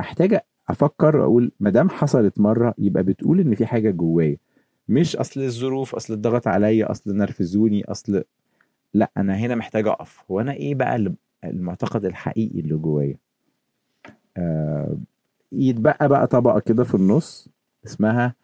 أحتاج 0.00 0.40
أفكر 0.68 1.24
أقول 1.24 1.52
ما 1.60 1.70
دام 1.70 1.88
حصلت 1.88 2.40
مرة 2.40 2.74
يبقى 2.78 3.02
بتقول 3.02 3.40
إن 3.40 3.54
في 3.54 3.66
حاجة 3.66 3.90
جوايا 3.90 4.36
مش 4.88 5.16
أصل 5.16 5.40
الظروف 5.42 5.94
أصل 5.94 6.14
الضغط 6.14 6.48
عليا 6.48 6.90
أصل 6.90 7.16
نرفزوني 7.16 7.84
أصل 7.84 8.24
لا 8.94 9.10
أنا 9.16 9.34
هنا 9.36 9.54
محتاج 9.54 9.86
أقف 9.86 10.24
هو 10.30 10.40
أنا 10.40 10.52
إيه 10.52 10.74
بقى 10.74 11.14
المعتقد 11.44 12.04
الحقيقي 12.04 12.60
اللي 12.60 12.74
جوايا 12.76 13.16
آه 14.36 14.96
يتبقى 15.52 16.08
بقى 16.08 16.26
طبقة 16.26 16.60
كده 16.60 16.84
في 16.84 16.94
النص 16.94 17.48
اسمها 17.86 18.34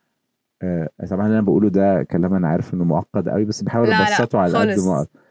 آه 0.63 0.89
طبعا 1.11 1.27
اللي 1.27 1.39
أنا 1.39 1.47
بقوله 1.47 1.69
ده 1.71 2.03
كلام 2.03 2.35
أنا 2.35 2.49
عارف 2.49 2.75
إنه 2.75 2.85
معقد 2.85 3.29
قوي 3.29 3.45
بس 3.45 3.63
بحاول 3.63 3.87
أبسطه 4.21 4.39
على 4.39 4.59
قد. 4.59 4.67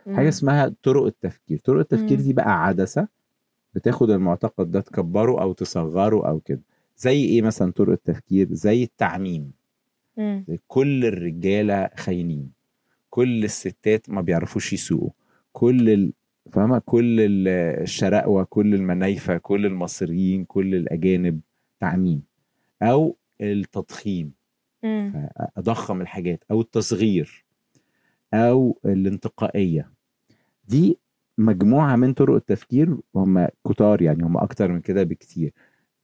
ما. 0.07 0.15
حاجة 0.15 0.29
اسمها 0.29 0.73
طرق 0.83 1.05
التفكير 1.05 1.59
طرق 1.63 1.79
التفكير 1.79 2.17
مم. 2.17 2.23
دي 2.23 2.33
بقى 2.33 2.65
عدسة 2.65 3.07
بتاخد 3.75 4.09
المعتقد 4.09 4.71
ده 4.71 4.81
تكبره 4.81 5.41
أو 5.41 5.53
تصغره 5.53 6.27
أو 6.29 6.39
كده 6.39 6.61
زي 7.01 7.25
إيه 7.25 7.41
مثلا 7.41 7.71
طرق 7.71 7.91
التفكير؟ 7.91 8.47
زي 8.51 8.83
التعميم. 8.83 9.51
زي 10.47 10.59
كل 10.67 11.05
الرجالة 11.05 11.89
خاينين. 11.95 12.51
كل 13.09 13.43
الستات 13.43 14.09
ما 14.09 14.21
بيعرفوش 14.21 14.73
يسوقوا. 14.73 15.09
كل 15.51 15.89
ال... 15.89 16.13
فاهمة؟ 16.51 16.79
كل 16.79 17.19
ال- 17.19 17.47
الشراقوه 17.81 18.43
كل 18.43 18.75
المنايفة 18.75 19.37
كل 19.37 19.65
المصريين 19.65 20.45
كل 20.45 20.75
الأجانب 20.75 21.39
تعميم. 21.79 22.23
أو 22.81 23.17
التضخيم. 23.41 24.31
أضخم 25.57 26.01
الحاجات. 26.01 26.43
أو 26.51 26.61
التصغير. 26.61 27.45
أو 28.33 28.79
الانتقائية. 28.85 29.91
دي 30.67 30.97
مجموعة 31.37 31.95
من 31.95 32.13
طرق 32.13 32.35
التفكير. 32.35 32.97
هم 33.15 33.47
كتار 33.67 34.01
يعني. 34.01 34.23
هم 34.23 34.37
أكتر 34.37 34.71
من 34.71 34.81
كده 34.81 35.03
بكتير. 35.03 35.53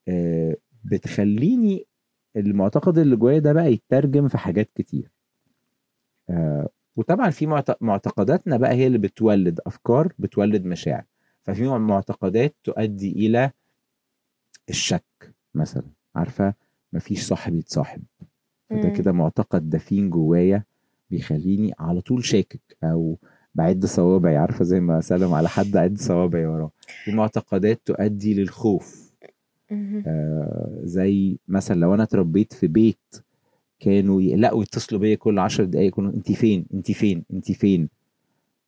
آه، 0.07 0.55
بتخليني 0.91 1.85
المعتقد 2.35 2.97
اللي 2.97 3.15
جوايا 3.15 3.39
ده 3.39 3.53
بقى 3.53 3.73
يترجم 3.73 4.27
في 4.27 4.37
حاجات 4.37 4.69
كتير. 4.75 5.11
آه، 6.29 6.69
وطبعا 6.95 7.29
في 7.29 7.47
معت- 7.47 7.81
معتقداتنا 7.83 8.57
بقى 8.57 8.73
هي 8.73 8.87
اللي 8.87 8.97
بتولد 8.97 9.59
أفكار 9.65 10.13
بتولد 10.19 10.65
مشاعر. 10.65 11.03
ففي 11.43 11.67
معتقدات 11.67 12.55
تؤدي 12.63 13.11
إلى 13.11 13.51
الشك 14.69 15.33
مثلا. 15.53 15.83
عارفة؟ 16.15 16.53
مفيش 16.93 17.23
صاحب 17.23 17.55
يتصاحب. 17.55 18.01
فده. 18.69 18.89
كده 18.89 19.11
معتقد 19.11 19.69
دفين 19.69 20.09
جوايا 20.09 20.63
بيخليني 21.09 21.73
على 21.79 22.01
طول 22.01 22.25
شاكك 22.25 22.77
أو 22.83 23.17
بعد 23.55 23.85
صوابعي. 23.85 24.37
عارفة؟ 24.37 24.63
زي 24.63 24.79
ما 24.79 25.01
سلم 25.01 25.33
على 25.33 25.49
حد 25.49 25.75
اعد 25.75 25.97
صوابعي 25.97 26.45
وراه. 26.45 26.71
في 27.03 27.11
معتقدات 27.11 27.81
تؤدي 27.85 28.33
للخوف. 28.33 29.06
آه 29.71 30.79
زي 30.83 31.37
مثلا 31.47 31.79
لو 31.79 31.93
أنا 31.93 32.03
اتربيت 32.03 32.53
في 32.53 32.67
بيت 32.67 32.99
كانوا 33.79 34.21
يقلقوا 34.21 34.63
يتصلوا 34.63 35.01
بيا 35.01 35.15
كل 35.15 35.39
عشر 35.39 35.63
دقايق 35.63 35.87
يكونوا 35.87 36.13
انت 36.13 36.31
فين؟ 36.31 36.65
انت 36.73 36.91
فين؟ 36.91 37.23
انت 37.33 37.51
فين؟ 37.51 37.89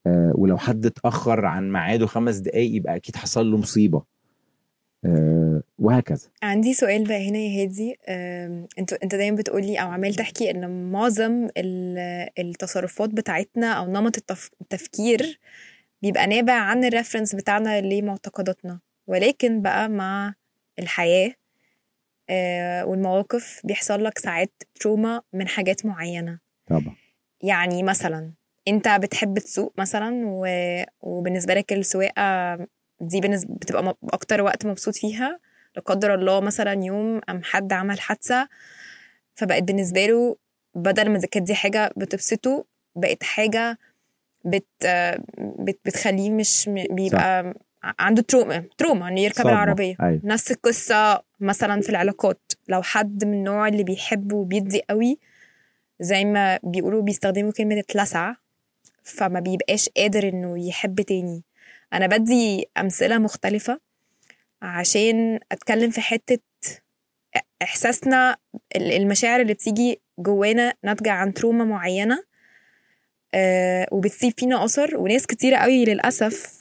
آه 0.07 0.33
ولو 0.35 0.57
حد 0.57 0.85
اتأخر 0.85 1.45
عن 1.45 1.71
ميعاده 1.71 2.05
خمس 2.05 2.37
دقايق 2.37 2.75
يبقى 2.75 2.95
أكيد 2.95 3.15
حصل 3.15 3.51
له 3.51 3.57
مصيبة. 3.57 4.03
آه 5.05 5.61
وهكذا. 5.79 6.27
عندي 6.43 6.73
سؤال 6.73 7.03
بقى 7.07 7.29
هنا 7.29 7.37
يا 7.37 7.61
هادي. 7.63 7.95
أم، 8.09 8.67
انت 8.79 8.93
انت 8.93 9.15
دايما 9.15 9.37
بتقولي 9.37 9.77
أو 9.81 9.87
عمال 9.89 10.13
تحكي 10.13 10.51
إن 10.51 10.91
معظم 10.91 11.47
ال- 11.57 12.29
التصرفات 12.39 13.09
بتاعتنا 13.09 13.71
أو 13.71 13.91
نمط 13.91 14.17
التف- 14.17 14.49
التفكير 14.61 15.39
بيبقى 16.01 16.27
نابع 16.27 16.53
عن 16.53 16.83
الريفرنس 16.83 17.35
بتاعنا 17.35 17.81
لمعتقداتنا. 17.81 18.79
ولكن 19.07 19.61
بقى 19.61 19.89
مع 19.89 20.33
الحياة 20.79 21.33
آه، 22.29 22.85
والمواقف 22.85 23.61
بيحصل 23.63 24.03
لك 24.03 24.17
ساعات 24.17 24.51
تروما 24.79 25.21
من 25.33 25.47
حاجات 25.47 25.85
معينة. 25.85 26.39
طبعا. 26.67 26.95
يعني 27.41 27.83
مثلا 27.83 28.31
أنت 28.67 28.87
بتحب 28.87 29.39
تسوق 29.39 29.73
مثلا 29.77 30.21
و... 30.25 30.47
وبالنسبة 31.01 31.53
لك 31.53 31.73
السواقة 31.73 32.55
دي 33.01 33.21
بالنسبة 33.21 33.53
بتبقى 33.55 33.83
م- 33.83 33.93
أكتر 34.13 34.41
وقت 34.41 34.65
مبسوط 34.65 34.95
فيها. 34.95 35.39
لا 35.75 35.81
قدر 35.81 36.13
الله 36.15 36.39
مثلا 36.41 36.73
يوم 36.85 37.21
أم 37.29 37.43
حد 37.43 37.73
عمل 37.73 37.99
حادثة 37.99 38.49
فبقت 39.35 39.63
بالنسبة 39.63 40.05
له 40.05 40.37
بدل 40.75 41.09
ما 41.09 41.19
كانت 41.19 41.47
دي 41.47 41.55
حاجة 41.55 41.91
بتبسطه 41.97 42.65
بقت 42.95 43.23
حاجة 43.23 43.77
بت... 44.45 44.67
بت... 45.39 45.79
بتخليه 45.85 46.29
مش 46.29 46.69
بيبقى 46.91 47.53
عنده 47.83 48.21
تروما 48.21 48.63
تروما 48.77 49.07
إنه 49.07 49.19
يركب 49.21 49.35
صدمة. 49.37 49.51
العربية. 49.51 49.95
أيوه 50.01 50.21
نفس 50.23 50.51
القصة 50.51 51.23
مثلا 51.39 51.81
في 51.81 51.89
العلاقات. 51.89 52.51
لو 52.67 52.81
حد 52.81 53.25
من 53.25 53.33
النوع 53.33 53.67
اللي 53.67 53.83
بيحب 53.83 54.33
وبيدي 54.33 54.81
قوي 54.89 55.19
زي 55.99 56.25
ما 56.25 56.59
بيقولوا 56.63 57.01
بيستخدموا 57.01 57.51
كلمة 57.51 57.79
اتلسع 57.79 58.33
فما 59.03 59.39
بيبقاش 59.39 59.89
قادر 59.97 60.29
إنه 60.29 60.67
يحب 60.67 61.01
تاني. 61.01 61.43
أنا 61.93 62.07
بدي 62.07 62.69
أمثلة 62.77 63.17
مختلفة 63.17 63.79
عشان 64.61 65.39
أتكلم 65.51 65.89
في 65.89 66.01
حتة 66.01 66.39
إحساسنا 67.61 68.37
ال- 68.75 68.91
المشاعر 68.91 69.41
اللي 69.41 69.53
بتيجي 69.53 70.01
جوانا 70.19 70.73
ناتجة 70.83 71.11
عن 71.11 71.33
trauma 71.33 71.65
معينة 71.65 72.23
آه، 73.33 73.87
وبتسيب 73.91 74.33
فينا 74.37 74.65
أثر. 74.65 74.97
وناس 74.97 75.25
كتيرة 75.27 75.57
قوي 75.57 75.85
للأسف 75.85 76.58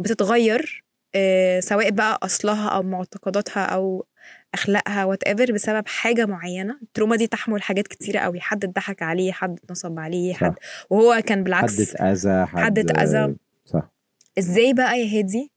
بتتغير 0.00 0.84
آه، 1.14 1.60
سواء 1.60 1.90
بقى 1.90 2.18
أصلها 2.22 2.68
أو 2.68 2.82
معتقداتها 2.82 3.64
أو 3.64 4.06
أخلاقها 4.54 5.04
whatever 5.04 5.52
بسبب 5.52 5.88
حاجة 5.88 6.26
معينة. 6.26 6.78
الـ 6.82 6.87
trauma 6.87 7.16
دي 7.16 7.26
تحمل 7.26 7.62
حاجات 7.62 7.88
كتيرة 7.88 8.18
قوي 8.20 8.40
حد 8.40 8.64
اتضحك 8.64 9.02
عليه 9.02 9.32
حد 9.32 9.58
اتنصب 9.64 9.98
عليه 9.98 10.32
صح. 10.32 10.40
حد 10.40 10.54
وهو 10.90 11.22
كان 11.26 11.38
حد 11.38 11.44
بالعكس 11.44 11.80
اتأذى 11.94 12.46
حد, 12.46 12.58
حد 12.60 12.78
اتأذى. 12.78 13.36
صح. 13.64 13.90
إزاي 14.38 14.72
بقى 14.74 15.00
يا 15.00 15.18
هادي؟ 15.18 15.50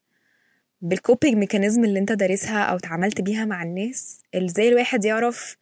بالـ 0.82 0.95
coping 0.95 1.36
mechanism 1.36 1.84
اللي 1.84 1.99
انت 1.99 2.12
دارسها 2.12 2.63
أو 2.63 2.75
اتعاملت 2.75 3.21
بيها 3.21 3.45
مع 3.45 3.63
الناس 3.63 4.21
إزاي 4.36 4.69
الواحد 4.69 5.06
يعرف 5.06 5.58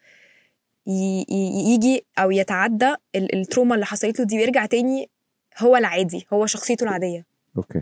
ييجي 0.87 2.05
أو 2.19 2.31
يتعدى 2.31 2.95
ال- 3.15 3.35
الـ 3.35 3.41
trauma 3.41 3.75
اللي 3.75 3.85
حصلت 3.85 4.19
له 4.19 4.25
دي 4.25 4.37
ويرجع 4.37 4.65
تاني 4.65 5.09
هو 5.59 5.75
العادي 5.77 6.27
هو 6.33 6.45
شخصيته 6.45 6.83
العادية. 6.83 7.25
okay. 7.57 7.81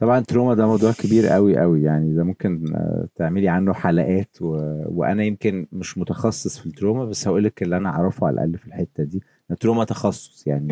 طبعا 0.00 0.20
trauma 0.20 0.54
ده 0.54 0.66
موضوع 0.66 0.92
كبير 0.92 1.26
قوي 1.26 1.58
قوي. 1.58 1.82
يعني 1.82 2.14
ده 2.14 2.24
ممكن 2.24 2.74
آه، 2.74 3.08
تعملي 3.14 3.48
عنه 3.48 3.72
حلقات 3.72 4.36
و... 4.42 4.46
وأنا 4.86 5.22
يمكن 5.24 5.66
مش 5.72 5.98
متخصص 5.98 6.58
في 6.58 6.66
الـ 6.66 6.71
trauma 6.71 7.04
بس 7.04 7.28
هقول 7.28 7.44
لك 7.44 7.62
اللي 7.62 7.76
أنا 7.76 7.88
أعرفه 7.88 8.26
على 8.26 8.34
الأقل 8.34 8.58
في 8.58 8.66
الحتة 8.66 9.04
دي. 9.04 9.22
الـ 9.50 9.55
trauma 9.55 9.84
تخصص 9.84 10.46
يعني 10.46 10.68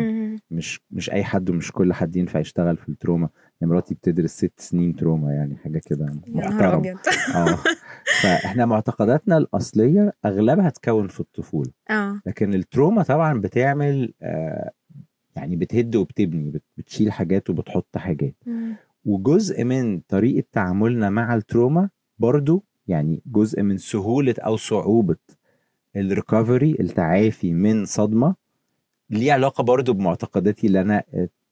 مش 0.51 0.81
مش 0.91 1.11
أي 1.11 1.23
حد 1.23 1.49
ومش 1.49 1.71
كل 1.71 1.93
حد 1.93 2.15
ينفع 2.15 2.39
يشتغل 2.39 2.77
في 2.77 2.89
الـ 2.89 2.95
trauma 2.95 3.29
يعني 3.61 3.73
مراتي 3.73 3.93
بتدرس 3.95 4.31
ست 4.31 4.53
سنين 4.59 4.95
trauma 4.95 5.33
يعني 5.33 5.57
حاجة 5.57 5.81
كده 5.85 6.05
محترم 6.27 6.83
آه. 7.35 7.57
فإحنا 8.21 8.65
معتقداتنا 8.65 9.37
الأصلية 9.37 10.13
أغلبها 10.25 10.69
تكون 10.69 11.07
في 11.07 11.19
الطفولة. 11.19 11.71
آه. 11.89 12.21
لكن 12.25 12.53
الـ 12.53 12.60
trauma 12.60 13.03
طبعا 13.03 13.41
بتعمل 13.41 14.13
آه 14.21 14.71
يعني 15.35 15.55
بتهد 15.55 15.95
وبتبني 15.95 16.51
بت- 16.51 16.63
بتشيل 16.77 17.11
حاجات 17.11 17.49
وبتحط 17.49 17.97
حاجات. 17.97 18.35
وجزء 19.09 19.63
من 19.63 19.99
طريقة 19.99 20.47
تعاملنا 20.51 21.09
مع 21.09 21.35
الـ 21.35 21.43
trauma 21.43 21.89
برضو 22.19 22.63
يعني 22.87 23.21
جزء 23.25 23.61
من 23.61 23.77
سهولة 23.77 24.35
أو 24.39 24.57
صعوبة 24.57 25.15
الـ 25.95 26.04
recovery 26.04 26.75
التعافي 26.79 27.53
من 27.53 27.85
صدمة 27.85 28.35
ليه 29.09 29.33
علاقة 29.33 29.63
برضو 29.63 29.93
بمعتقداتي 29.93 30.67
اللي 30.67 30.81
أنا 30.81 31.03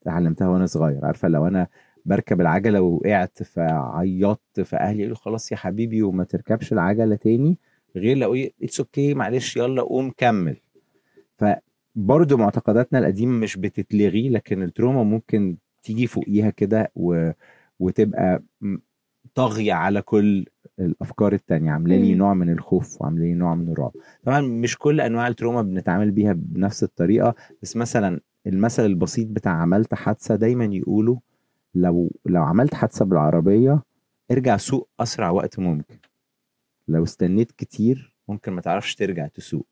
اتعلمتها 0.02 0.48
وأنا 0.48 0.66
صغير. 0.66 1.04
عارفة 1.04 1.28
لو 1.28 1.46
أنا 1.46 1.66
بركب 2.04 2.40
العجلة 2.40 2.80
ووقعت 2.80 3.42
فعيطت 3.42 4.60
فأهلي 4.60 4.98
يقولوا 5.00 5.16
خلاص 5.16 5.52
يا 5.52 5.56
حبيبي 5.56 6.02
وما 6.02 6.24
تركبش 6.24 6.72
العجلة 6.72 7.16
تاني 7.16 7.58
غير 7.96 8.16
لو 8.16 8.34
it's 8.62 8.80
okay 8.80 9.14
معلش 9.14 9.56
يلا 9.56 9.82
قوم 9.82 10.10
كمل. 10.16 10.56
فبرضو 11.36 12.36
معتقداتنا 12.36 12.98
القديمة 12.98 13.32
مش 13.38 13.56
بتتلغي 13.56 14.28
لكن 14.28 14.62
الـ 14.62 14.68
trauma 14.68 15.02
ممكن 15.02 15.56
تيجي 15.82 16.06
فوقيها 16.06 16.50
كده 16.50 16.92
و... 16.96 17.30
وتبقى 17.80 18.42
طاغية 19.34 19.72
على 19.72 20.02
كل 20.02 20.46
الأفكار 20.78 21.32
التانية 21.32 21.70
عاملة 21.70 21.96
لي. 21.96 22.14
نوع 22.14 22.34
من 22.34 22.50
الخوف 22.50 23.02
وعاملة 23.02 23.24
لي 23.24 23.34
نوع 23.34 23.54
من 23.54 23.68
الرعب. 23.72 23.92
طبعا 24.24 24.40
مش 24.40 24.78
كل 24.78 25.00
أنواع 25.00 25.28
الـ 25.28 25.33
trauma 25.33 25.62
بنتعامل 25.62 26.10
بيها 26.10 26.32
بنفس 26.32 26.82
الطريقة 26.82 27.34
بس 27.62 27.76
مثلا 27.76 28.20
المثل 28.46 28.84
البسيط 28.86 29.28
بتاع 29.28 29.52
عملت 29.52 29.94
حادثة 29.94 30.36
دايما 30.36 30.64
يقولوا 30.64 31.16
لو 31.74 32.10
لو 32.26 32.42
عملت 32.42 32.74
حادثة 32.74 33.04
بالعربية 33.04 33.82
ارجع 34.30 34.56
سوق 34.56 34.88
أسرع 35.00 35.30
وقت 35.30 35.58
ممكن. 35.58 35.98
لو 36.88 37.02
استنيت 37.02 37.52
كتير 37.52 38.14
ممكن 38.28 38.52
ما 38.52 38.60
تعرفش 38.60 38.94
ترجع 38.94 39.26
تسوق. 39.26 39.66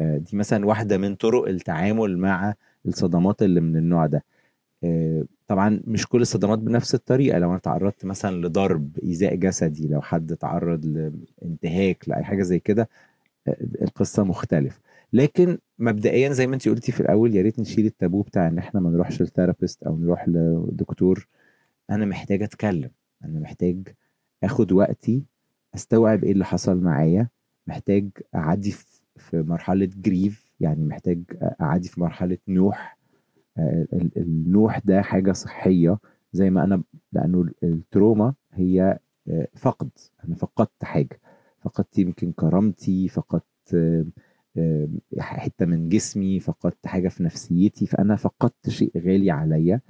آه، 0.00 0.16
دي 0.18 0.36
مثلا 0.36 0.66
واحدة 0.66 0.98
من 0.98 1.14
طرق 1.14 1.48
التعامل 1.48 2.18
مع 2.18 2.54
الصدمات 2.86 3.42
اللي 3.42 3.60
من 3.60 3.76
النوع 3.76 4.06
ده. 4.06 4.24
طبعا 5.46 5.80
مش 5.86 6.06
كل 6.06 6.20
الصدمات 6.22 6.58
بنفس 6.58 6.94
الطريقة. 6.94 7.38
لو 7.38 7.50
أنا 7.50 7.58
تعرضت 7.58 8.04
مثلا 8.04 8.46
لضرب 8.46 8.98
إيذاء 9.02 9.34
جسدي 9.34 9.88
لو 9.88 10.00
حد 10.02 10.36
تعرض 10.36 10.86
لانتهاك 11.42 12.08
لأي 12.08 12.24
حاجة 12.24 12.42
زي 12.42 12.58
كده 12.58 12.88
آه، 13.48 13.56
القصة 13.82 14.24
مختلفه 14.24 14.80
لكن 15.12 15.58
مبدئيا 15.78 16.32
زي 16.32 16.46
ما 16.46 16.54
انت 16.54 16.68
قلتي 16.68 16.92
في 16.92 17.00
الأول 17.00 17.34
يا 17.36 17.42
ريت 17.42 17.58
نشيل 17.60 17.86
التابو 17.86 18.22
بتاع 18.22 18.48
إن 18.48 18.58
إحنا 18.58 18.80
ما 18.80 18.90
نروحش 18.90 19.20
للـ 19.22 19.33
therapist 19.33 19.82
أو 19.82 19.96
نروح 19.98 20.28
لدكتور. 20.28 21.26
أنا 21.90 22.04
محتاج 22.06 22.42
أتكلم. 22.42 22.90
أنا 23.24 23.40
محتاج 23.40 23.88
آخد 24.44 24.72
وقتي 24.72 25.22
أستوعب 25.74 26.24
إيه 26.24 26.32
اللي 26.32 26.44
حصل 26.44 26.80
معايا. 26.80 27.28
محتاج 27.66 28.08
أعدي 28.34 28.70
في 29.16 29.42
مرحلة 29.42 29.88
grief 29.96 30.52
يعني 30.60 30.84
محتاج 30.84 31.18
أعدي 31.60 31.88
في 31.88 32.00
مرحلة 32.00 32.38
نوح. 32.48 32.97
النوح 34.16 34.78
ده 34.78 35.02
حاجة 35.02 35.32
صحية 35.32 35.98
زي 36.32 36.50
ما 36.50 36.64
أنا 36.64 36.82
لأنه 37.12 37.46
الـ 37.62 37.72
trauma 37.72 38.34
هي 38.52 38.98
آه، 39.28 39.48
فقد. 39.56 39.90
أنا 40.24 40.34
فقدت 40.34 40.84
حاجة. 40.84 41.20
فقدت 41.60 41.98
يمكن 41.98 42.32
كرامتي 42.32 43.08
فقدت 43.08 43.44
آه، 43.74 44.88
حتة 45.18 45.66
من 45.66 45.88
جسمي 45.88 46.40
فقدت 46.40 46.86
حاجة 46.86 47.08
في 47.08 47.22
نفسيتي 47.22 47.86
فأنا 47.86 48.16
فقدت 48.16 48.70
شيء 48.70 48.92
غالي 48.96 49.30
عليا 49.30 49.80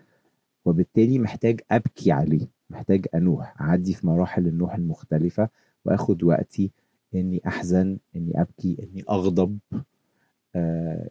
وبالتالي 0.65 1.19
محتاج 1.19 1.61
أبكي 1.71 2.13
عليه. 2.13 2.49
محتاج 2.71 3.07
انوح 3.15 3.61
أعدي 3.63 3.95
في 3.95 4.07
مراحل 4.07 4.47
النوح 4.47 4.75
المختلفة 4.75 5.49
وآخد 5.85 6.23
وقتي 6.25 6.71
إني 7.15 7.41
أحزن 7.47 7.99
إني 8.17 8.41
أبكي 8.41 8.77
إني 8.83 9.05
أغضب. 9.11 9.59
آه 9.73 9.85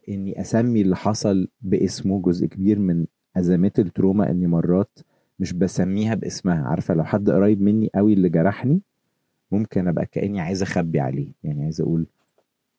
إني 0.09 0.41
أسمي 0.41 0.81
اللي 0.81 0.95
حصل 0.95 1.47
باسمه 1.61 2.21
جزء 2.21 2.47
كبير 2.47 2.79
من 2.79 3.05
أزمات 3.37 3.79
التروما 3.79 4.31
إني 4.31 4.47
مرات 4.47 4.99
مش 5.39 5.53
بسميها 5.53 6.15
باسمها. 6.15 6.67
عارفة 6.67 6.93
لو 6.93 7.03
حد 7.03 7.29
قريب 7.29 7.61
مني 7.61 7.89
قوي 7.95 8.13
اللي 8.13 8.29
جرحني 8.29 8.81
ممكن 9.51 9.87
أبقى 9.87 10.05
كأني 10.05 10.39
عايز 10.41 10.61
أخبي 10.61 10.99
عليه. 10.99 11.31
يعني 11.43 11.63
عايز 11.63 11.81
أقول 11.81 12.05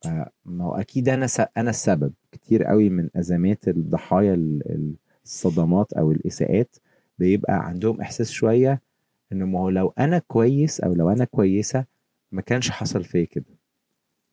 آه 0.06 0.30
ما 0.44 0.64
هو 0.64 0.74
أكيد 0.74 1.08
أنا 1.08 1.26
أنا 1.56 1.70
السبب. 1.70 2.12
كتير 2.32 2.64
قوي 2.64 2.90
من 2.90 3.08
أزمات 3.16 3.68
الضحايا 3.68 4.58
الصدمات 5.24 5.92
أو 5.92 6.12
الإساءات 6.12 6.76
بيبقى 7.18 7.66
عندهم 7.66 8.00
إحساس 8.00 8.30
شوية 8.30 8.80
إنه 9.32 9.46
ما 9.46 9.60
هو 9.60 9.68
لو 9.68 9.92
أنا 9.98 10.18
كويس 10.18 10.80
أو 10.80 10.94
لو 10.94 11.10
أنا 11.10 11.24
كويسة 11.24 11.84
ما 12.32 12.42
كانش 12.42 12.70
حصل 12.70 13.04
فيا 13.04 13.24
كده. 13.24 13.57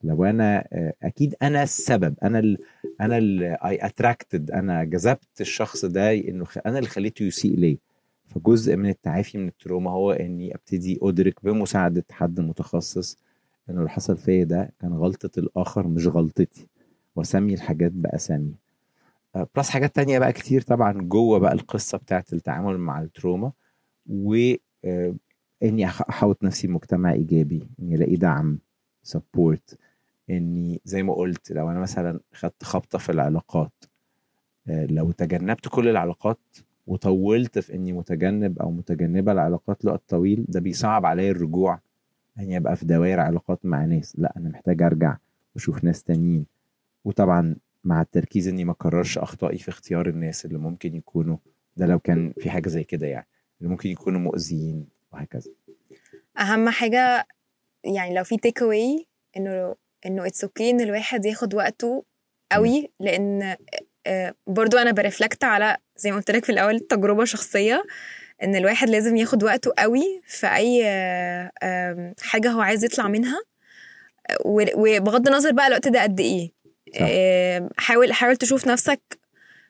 لو 0.02 0.24
أنا 0.24 0.68
آه، 0.72 0.92
أكيد 1.02 1.34
أنا 1.42 1.62
السبب 1.62 2.14
أنا 2.22 2.38
ال 2.38 2.58
أنا 3.00 3.16
I 3.68 3.86
attracted 3.86 4.50
أنا 4.50 4.84
جذبت 4.84 5.40
الشخص 5.40 5.84
ده 5.84 6.12
إنه 6.14 6.46
أنا 6.66 6.78
اللي 6.78 6.88
خليته 6.90 7.22
يسيء 7.22 7.56
لي 7.56 7.78
فجزء 8.26 8.76
من 8.76 8.88
التعافي 8.88 9.38
من 9.38 9.48
الـ 9.48 9.54
trauma 9.54 9.90
هو 9.90 10.12
إني 10.12 10.54
أبتدي 10.54 10.98
أدرك 11.02 11.44
بمساعدة 11.44 12.04
حد 12.10 12.40
متخصص 12.40 13.18
إنه 13.70 13.78
اللي 13.78 13.90
حصل 13.90 14.16
فيا 14.16 14.44
ده 14.44 14.72
كان 14.80 14.92
غلطة 14.92 15.40
الآخر 15.40 15.86
مش 15.88 16.06
غلطتي 16.06 16.66
وأسمي 17.16 17.54
الحاجات 17.54 17.92
باساميها 17.92 18.54
plus 19.56 19.70
حاجات 19.70 19.94
تانية 19.96 20.18
بقى 20.18 20.32
كتير 20.32 20.60
طبعا 20.62 20.92
جوه 20.92 21.38
بقى 21.38 21.52
القصة 21.52 21.98
بتاعت 21.98 22.32
التعامل 22.32 22.78
مع 22.78 23.02
الـ 23.02 23.09
trauma 23.09 23.52
و 24.06 24.34
آه، 24.84 25.14
إني 25.62 25.86
احوط 25.86 26.42
نفسي 26.44 26.66
بمجتمع 26.66 27.12
إيجابي 27.12 27.68
إني 27.82 27.94
ألاقي 27.94 28.16
دعم. 28.16 28.58
سبورت 29.06 29.78
إني 30.30 30.80
زي 30.84 31.02
ما 31.02 31.14
قلت 31.14 31.52
لو 31.52 31.70
أنا 31.70 31.80
مثلا 31.80 32.20
خدت 32.32 32.64
خبطة 32.64 32.98
في 32.98 33.12
العلاقات 33.12 33.84
آه، 34.68 34.86
لو 34.86 35.10
تجنبت 35.12 35.68
كل 35.68 35.88
العلاقات 35.88 36.38
وطولت 36.86 37.58
في 37.58 37.74
إني 37.74 37.92
متجنب 37.92 38.58
أو 38.58 38.70
متجنبة 38.70 39.32
العلاقات 39.32 39.84
لوقت 39.84 40.02
طويل 40.08 40.44
ده 40.48 40.60
بيصعب 40.60 41.06
عليا 41.06 41.30
الرجوع 41.30 41.80
إني 42.38 42.56
أبقى 42.56 42.76
في 42.76 42.86
دوائر 42.86 43.20
علاقات 43.20 43.66
مع 43.66 43.84
ناس. 43.84 44.18
لأ 44.18 44.32
أنا 44.36 44.48
محتاج 44.48 44.82
أرجع 44.82 45.16
وأشوف 45.54 45.84
ناس 45.84 46.02
تانيين. 46.02 46.46
وطبعا 47.04 47.56
مع 47.84 48.00
التركيز 48.00 48.48
إني 48.48 48.64
ما 48.64 48.72
أكررش 48.72 49.18
أخطائي 49.18 49.58
في 49.58 49.68
اختيار 49.68 50.08
الناس 50.08 50.46
اللي 50.46 50.58
ممكن 50.58 50.94
يكونوا 50.94 51.36
ده 51.76 51.86
لو 51.86 51.98
كان 51.98 52.32
في 52.40 52.50
حاجة 52.50 52.68
زي 52.68 52.84
كده 52.84 53.06
يعني 53.06 53.26
اللي 53.60 53.70
ممكن 53.70 53.90
يكونوا 53.90 54.20
مؤذيين 54.20 54.86
وهكذا. 55.12 55.50
أهم 56.38 56.68
حاجة 56.68 57.26
يعني 57.86 58.14
لو 58.14 58.24
في 58.24 58.36
تيك 58.36 58.62
اواي 58.62 59.06
إنه 59.36 59.74
إنه 60.06 60.26
it's 60.26 60.44
okay 60.44 60.70
إن 60.70 60.80
الواحد 60.80 61.24
ياخد 61.26 61.54
وقته 61.54 62.04
قوي 62.52 62.92
لأن 63.00 63.56
آه، 64.06 64.34
برضو 64.46 64.78
أنا 64.78 64.92
ب 64.92 64.98
reflect 64.98 65.44
على 65.44 65.76
زي 65.96 66.10
ما 66.10 66.16
قلت 66.16 66.30
لك 66.30 66.44
في 66.44 66.52
الأول 66.52 66.80
تجربة 66.80 67.24
شخصية 67.24 67.84
إن 68.42 68.56
الواحد 68.56 68.88
لازم 68.88 69.16
ياخد 69.16 69.44
وقته 69.44 69.72
قوي 69.78 70.22
في 70.26 70.46
أي 70.46 70.84
حاجة 72.20 72.50
هو 72.50 72.60
عايز 72.60 72.84
يطلع 72.84 73.08
منها. 73.08 73.40
وبغض 74.44 75.28
النظر 75.28 75.52
بقى 75.52 75.66
الوقت 75.66 75.88
ده 75.88 76.02
قد 76.02 76.20
إيه. 76.20 76.52
حاول 77.76 78.12
حاول 78.12 78.36
تشوف 78.36 78.66
نفسك 78.66 79.00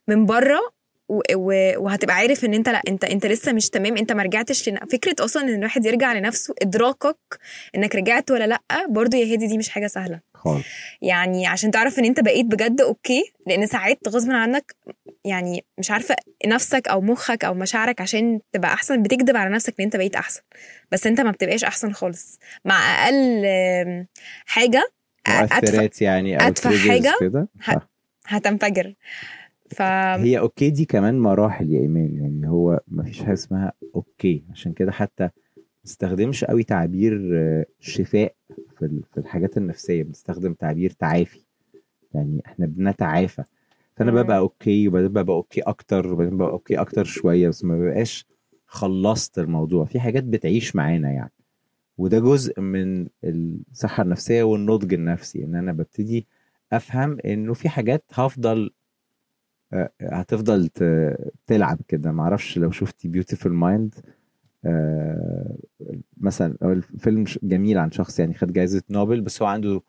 من 0.09 0.27
بره 0.27 0.61
وهتبقى 1.09 2.17
عارف 2.17 2.45
ان 2.45 2.55
انت 2.55 2.69
لا 2.69 2.83
انت 2.89 3.05
انت 3.05 3.27
لسه 3.27 3.53
مش 3.53 3.71
تمام 3.71 3.97
انت 3.97 4.13
ما 4.13 4.23
رجعتش 4.23 4.69
لنا 4.69 4.81
فكرة 4.93 5.25
أصلا 5.25 5.43
ان 5.43 5.55
الواحد 5.55 5.87
يرجع 5.87 6.13
لنفسه 6.13 6.55
ادراكك 6.63 7.17
انك 7.77 7.97
رجعت 7.97 8.31
ولا 8.31 8.47
لا 8.47 8.61
برضو 8.89 9.17
يا 9.17 9.33
هادي 9.33 9.47
دي 9.47 9.59
مش 9.59 9.69
حاجة 9.69 9.87
سهلة. 9.87 10.21
خالص. 10.35 10.65
يعني 11.03 11.47
عشان 11.47 11.71
تعرف 11.71 11.99
ان 11.99 12.05
انت 12.05 12.21
بقيت 12.21 12.47
بجد 12.47 12.81
أوكي 12.81 13.23
لأن 13.47 13.67
ساعات 13.67 13.99
غصب 14.09 14.31
عنك 14.31 14.75
يعني 15.25 15.65
مش 15.79 15.91
عارفة 15.91 16.17
نفسك 16.47 16.89
أو 16.89 17.01
مخك 17.01 17.45
أو 17.45 17.55
مشاعرك 17.55 18.01
عشان 18.01 18.41
تبقى 18.53 18.73
احسن 18.75 19.03
بتكذب 19.03 19.37
على 19.37 19.51
نفسك 19.55 19.75
ان 19.79 19.85
انت 19.85 19.97
بقيت 19.97 20.17
احسن. 20.17 20.41
بس 20.93 21.07
انت 21.07 21.21
ما 21.21 21.31
بتبقاش 21.31 21.65
احسن 21.65 21.93
خالص. 21.93 22.39
مع 22.65 23.05
أقل 23.05 23.43
حاجة 24.47 24.85
مؤثرات 25.29 26.03
يعني 26.03 26.37
أو 26.37 26.53
حاجة 26.89 27.15
كده؟ 27.21 27.49
هتنفجر. 28.27 28.95
ف 29.71 29.83
هي 29.83 30.39
okay 30.39 30.71
دي 30.71 30.85
كمان 30.85 31.19
مراحل 31.21 31.71
يا 31.73 31.81
ايمان 31.81 32.17
يعني 32.17 32.49
هو 32.49 32.81
ما 32.89 33.03
فيش 33.03 33.23
حاجة 33.23 33.33
اسمها 33.33 33.73
okay. 33.95 34.45
عشان 34.51 34.73
كده 34.73 34.93
حتى 34.93 35.25
ما 35.25 35.31
نستخدمش 35.85 36.45
قوي 36.45 36.63
تعبير 36.65 37.21
شفاء 37.81 38.35
في 38.79 39.19
الحاجات 39.19 39.57
النفسية 39.57 40.03
بنستخدم 40.03 40.55
تعبير 40.55 40.91
تعافي. 40.91 41.45
يعني 42.15 42.43
إحنا 42.47 42.67
بنتعافى. 42.67 43.45
فأنا 43.97 44.11
ببقى 44.11 44.39
okay 44.39 44.89
وبعدين 44.89 45.09
ببقى 45.09 45.37
okay 45.37 45.61
أكتر 45.61 46.13
وبعدين 46.13 46.37
ببقى 46.37 46.51
okay 46.51 46.75
أكتر 46.81 47.05
شوية 47.05 47.49
بس 47.49 47.65
ما 47.65 47.79
ببقاش 47.79 48.27
خلصت 48.67 49.39
الموضوع. 49.39 49.85
في 49.85 50.01
حاجات 50.01 50.25
بتعيش 50.25 50.77
معانا 50.77 51.11
يعني. 51.11 51.33
وده 51.99 52.19
جزء 52.19 52.61
من 52.61 53.07
الصحة 53.25 54.03
النفسية 54.03 54.43
والنضج 54.43 54.95
النفسي 54.95 55.45
إن 55.45 55.55
أنا 55.55 55.73
ببتدي 55.73 56.27
أفهم 56.73 57.19
إنه 57.25 57.55
في 57.55 57.69
حاجات 57.69 58.05
هفضل 58.13 58.65
آه، 58.67 58.71
هتفضل 60.03 60.69
تلعب 61.47 61.79
كده. 61.89 62.13
معرفش 62.13 62.59
لو 62.59 62.71
شفتي 62.71 63.09
Beautiful 63.09 63.53
Mind 63.53 63.95
مثلا 66.17 66.57
الفيلم 66.63 67.25
جميل 67.43 67.79
عن 67.79 67.91
شخص 67.91 68.21
يعني 68.21 68.35
خد 68.35 68.53
جائزه 68.53 68.83
نوبل 68.91 69.21
بس 69.21 69.43
هو 69.43 69.49
عنده 69.49 69.81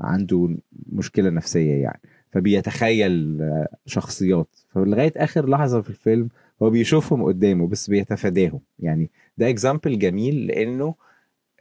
عنده 0.00 0.56
مشكلة 0.92 1.30
نفسية 1.30 1.82
يعني. 1.82 2.00
فبيتخيل 2.32 3.42
آه، 3.42 3.68
شخصيات. 3.86 4.56
فلغاية 4.68 5.12
آخر 5.16 5.48
لحظة 5.48 5.80
في 5.82 5.90
الفيلم 5.90 6.28
هو 6.62 6.70
بيشوفهم 6.70 7.22
قدامه 7.24 7.66
بس 7.68 7.90
بيتفاداهم. 7.90 8.60
يعني 8.78 9.10
ده 9.38 9.48
example 9.48 9.98
جميل 9.98 10.46
لأنه 10.46 10.94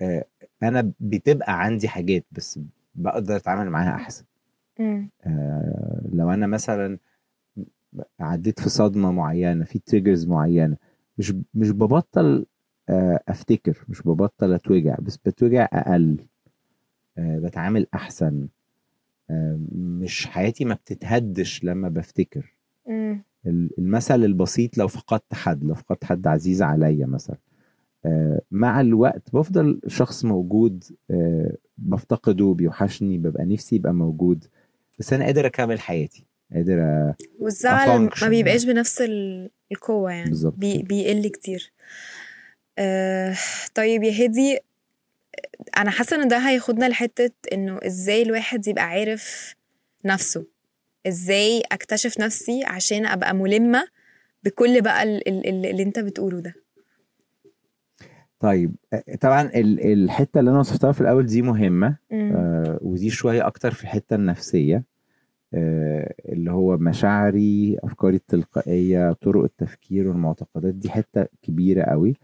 آه، 0.01 0.25
أنا 0.63 0.91
بتبقى 0.99 1.63
عندي 1.63 1.87
حاجات 1.87 2.25
بس 2.31 2.59
بقدر 2.95 3.35
أتعامل 3.35 3.69
معاها 3.69 3.95
أحسن. 3.95 4.23
آه 5.25 6.01
لو 6.13 6.29
أنا 6.31 6.47
مثلا 6.47 6.97
عديت 8.19 8.59
في 8.59 8.69
صدمة 8.69 9.11
معينة 9.11 9.65
في 9.65 9.79
triggers 9.79 10.27
معينة 10.27 10.77
مش 11.17 11.33
مش 11.53 11.71
ببطل 11.71 12.45
آه 12.89 13.19
أفتكر 13.27 13.85
مش 13.89 14.01
ببطل 14.01 14.53
أتوجع 14.53 14.95
بس 14.99 15.17
بتوجع 15.17 15.67
أقل 15.73 16.17
آه 17.17 17.39
بتعامل 17.39 17.87
أحسن 17.93 18.47
آه 19.29 19.59
مش 19.75 20.27
حياتي 20.27 20.65
ما 20.65 20.73
بتتهدش 20.73 21.63
لما 21.63 21.89
بفتكر. 21.89 22.53
المثل 23.79 24.23
البسيط 24.25 24.77
لو 24.77 24.87
فقدت 24.87 25.33
حد 25.33 25.63
لو 25.63 25.73
فقدت 25.75 26.03
حد 26.05 26.27
عزيز 26.27 26.61
عليا 26.61 27.05
مثلا 27.05 27.37
آه، 28.05 28.41
مع 28.51 28.81
الوقت 28.81 29.35
بفضل 29.35 29.79
شخص 29.87 30.25
موجود 30.25 30.83
آه، 31.11 31.55
بفتقده 31.77 32.53
بيوحشني 32.53 33.17
ببقى 33.17 33.45
نفسي 33.45 33.75
يبقى 33.75 33.93
موجود 33.93 34.45
بس 34.99 35.13
أنا 35.13 35.25
قادر 35.25 35.45
أكمل 35.45 35.79
حياتي 35.79 36.25
قادر 36.53 37.13
والزعل 37.39 37.99
ما 38.21 38.27
بيبقاش 38.29 38.63
بنفس 38.65 39.03
القوة 39.71 40.11
يعني 40.11 40.29
بالزبط. 40.29 40.53
بي 40.57 40.77
بيقل 40.83 41.27
كتير. 41.27 41.71
آه 42.79 43.35
طيب 43.75 44.03
يا 44.03 44.25
هدي 44.25 44.59
أنا 45.77 45.91
حاسة 45.91 46.15
إن 46.23 46.27
ده 46.27 46.37
هياخدنا 46.37 46.85
لحتة 46.89 47.31
إنه 47.53 47.79
إزاي 47.85 48.21
الواحد 48.21 48.67
يبقى 48.67 48.83
عارف 48.83 49.55
نفسه. 50.05 50.45
إزاي 51.07 51.63
أكتشف 51.71 52.19
نفسي 52.19 52.63
عشان 52.65 53.05
أبقى 53.05 53.35
ملمة 53.35 53.87
بكل 54.43 54.81
بقى 54.81 55.03
ال- 55.03 55.27
ال- 55.27 55.47
ال- 55.49 55.65
اللي 55.65 55.83
أنت 55.83 55.99
بتقوله 55.99 56.39
ده. 56.39 56.53
طيب 58.39 58.75
آه، 58.93 59.03
طبعا 59.21 59.41
ال- 59.41 59.93
الحتة 59.93 60.39
اللي 60.39 60.51
أنا 60.51 60.59
وصفتها 60.59 60.91
في 60.91 61.01
الأول 61.01 61.25
دي 61.25 61.41
مهمة. 61.41 61.97
آه، 62.35 62.79
ودي 62.81 63.09
شوية 63.09 63.47
أكتر 63.47 63.71
في 63.71 63.83
الحتة 63.83 64.15
النفسية 64.15 64.83
آه، 65.53 66.13
اللي 66.25 66.51
هو 66.51 66.77
مشاعري 66.77 67.77
أفكاري 67.83 68.15
التلقائية 68.15 69.11
طرق 69.13 69.43
التفكير 69.43 70.07
والمعتقدات 70.07 70.73
دي 70.73 70.89
حتة 70.89 71.25
كبيرة 71.41 71.83
قوي 71.83 72.15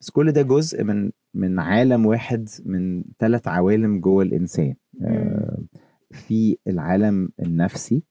بس 0.00 0.10
كل 0.10 0.32
ده 0.32 0.42
جزء 0.42 0.84
من 0.84 1.10
من 1.34 1.58
عالم 1.60 2.06
واحد 2.06 2.48
من 2.64 3.04
ثلاث 3.18 3.48
عوالم 3.48 4.00
جوه 4.00 4.22
الإنسان 4.22 4.74
آه، 5.02 5.58
في 6.10 6.56
العالم 6.66 7.28
النفسي 7.40 8.02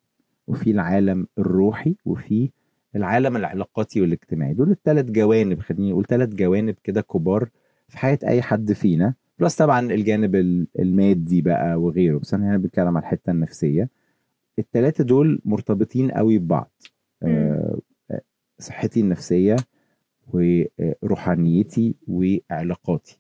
وفي 0.47 0.71
العالم 0.71 1.27
الروحي 1.37 1.95
وفي 2.05 2.49
العالم 2.95 3.35
العلاقاتي 3.37 4.01
والاجتماعي. 4.01 4.53
دول 4.53 4.71
الثلاث 4.71 5.11
جوانب 5.11 5.59
خليني 5.59 5.91
أقول 5.91 6.05
ثلاث 6.05 6.29
جوانب 6.29 6.75
كده 6.83 7.01
كبار 7.01 7.49
في 7.87 7.97
حياة 7.97 8.19
أي 8.23 8.41
حد 8.41 8.73
فينا. 8.73 9.13
بلس 9.39 9.55
طبعا 9.55 9.79
الجانب 9.91 10.35
ال- 10.35 10.67
المادي 10.79 11.41
بقى 11.41 11.75
وغيره 11.75 12.17
بس 12.17 12.33
أنا 12.33 12.49
هنا 12.49 12.57
بتكلم 12.57 12.87
على 12.97 12.99
الحتة 12.99 13.31
النفسية. 13.31 13.89
الثلاثه 14.59 15.03
دول 15.03 15.41
مرتبطين 15.45 16.11
قوي 16.11 16.37
ببعض. 16.37 16.71
آه، 17.23 17.79
آه، 18.11 18.21
صحتي 18.59 18.99
النفسية 18.99 19.55
وروحانيتي 20.33 21.95
وعلاقاتي. 22.07 23.19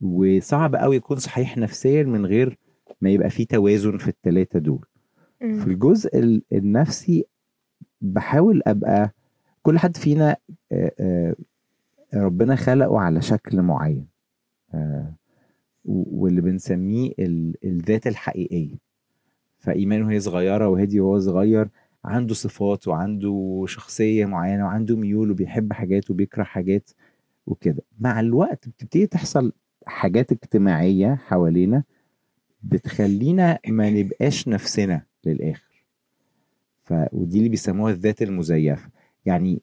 وصعب 0.00 0.76
قوي 0.76 0.96
يكون 0.96 1.16
صحيح 1.16 1.58
نفسيا 1.58 2.02
من 2.02 2.26
غير 2.26 2.58
ما 3.00 3.10
يبقى 3.10 3.30
في 3.30 3.44
توازن 3.44 3.98
في 3.98 4.08
الثلاثه 4.08 4.58
دول. 4.58 4.84
في. 5.38 5.66
الجزء 5.66 6.18
ال- 6.18 6.42
النفسي 6.52 7.24
بحاول 8.00 8.62
أبقى 8.66 9.10
كل 9.62 9.78
حد 9.78 9.96
فينا 9.96 10.36
ربنا 12.14 12.56
خلقه 12.56 13.00
على 13.00 13.22
شكل 13.22 13.62
معين 13.62 14.06
واللي 15.84 16.40
بنسميه 16.40 17.12
ال- 17.18 17.54
الذات 17.64 18.06
الحقيقية. 18.06 18.76
فايمان 19.58 20.02
وهي 20.02 20.20
صغيرة 20.20 20.68
وهدي 20.68 21.00
وهو 21.00 21.18
صغير 21.20 21.68
عنده 22.04 22.34
صفات 22.34 22.88
وعنده 22.88 23.64
شخصية 23.68 24.26
معينة 24.26 24.64
وعنده 24.64 24.96
ميول 24.96 25.30
وبيحب 25.30 25.72
حاجات 25.72 26.10
وبيكره 26.10 26.42
حاجات 26.42 26.90
وكده. 27.46 27.82
مع 28.00 28.20
الوقت 28.20 28.68
بتبتدي 28.68 29.06
تحصل 29.06 29.52
حاجات 29.86 30.32
اجتماعية 30.32 31.14
حوالينا 31.14 31.82
بتخلينا 32.62 33.58
ما 33.68 33.90
نبقاش 33.90 34.48
نفسنا 34.48 35.02
للآخر. 35.24 35.73
ف 36.84 36.94
ودي 37.12 37.38
اللي 37.38 37.48
بيسموها 37.48 37.92
الذات 37.92 38.22
المزيفة. 38.22 38.90
يعني 39.24 39.62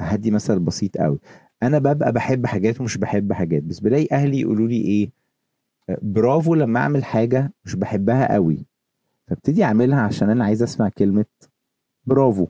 هدي 0.00 0.30
مثل 0.30 0.58
بسيط 0.60 0.96
قوي. 0.98 1.18
أنا 1.62 1.78
ببقى 1.78 2.12
بحب 2.12 2.46
حاجات 2.46 2.80
ومش 2.80 2.96
بحب 2.98 3.32
حاجات. 3.32 3.62
بس 3.62 3.80
بلاقي 3.80 4.08
أهلي 4.12 4.40
يقولوا 4.40 4.68
لي 4.68 4.76
إيه؟ 4.82 5.10
آه، 5.90 5.98
برافو 6.02 6.54
لما 6.54 6.80
أعمل 6.80 7.04
حاجة 7.04 7.52
مش 7.64 7.76
بحبها 7.76 8.32
قوي. 8.34 8.66
فابتدي 9.28 9.64
أعملها 9.64 10.00
عشان 10.00 10.30
أنا 10.30 10.44
عايز 10.44 10.62
أسمع 10.62 10.88
كلمة 10.88 11.24
برافو. 12.06 12.46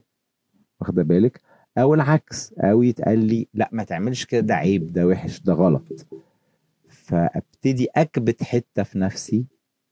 واخده 0.81 1.03
بالك؟ 1.03 1.41
أو 1.77 1.93
العكس 1.93 2.53
أو 2.53 2.83
يتقال 2.83 3.19
لي 3.19 3.47
لا 3.53 3.69
ما 3.71 3.83
تعملش 3.83 4.25
كده 4.25 4.41
ده 4.41 4.55
عيب 4.55 4.93
ده 4.93 5.07
وحش 5.07 5.39
ده 5.39 5.53
غلط. 5.53 6.05
فابتدي 6.89 7.87
أكبت 7.95 8.43
حتة 8.43 8.83
في 8.83 8.99
نفسي. 8.99 9.45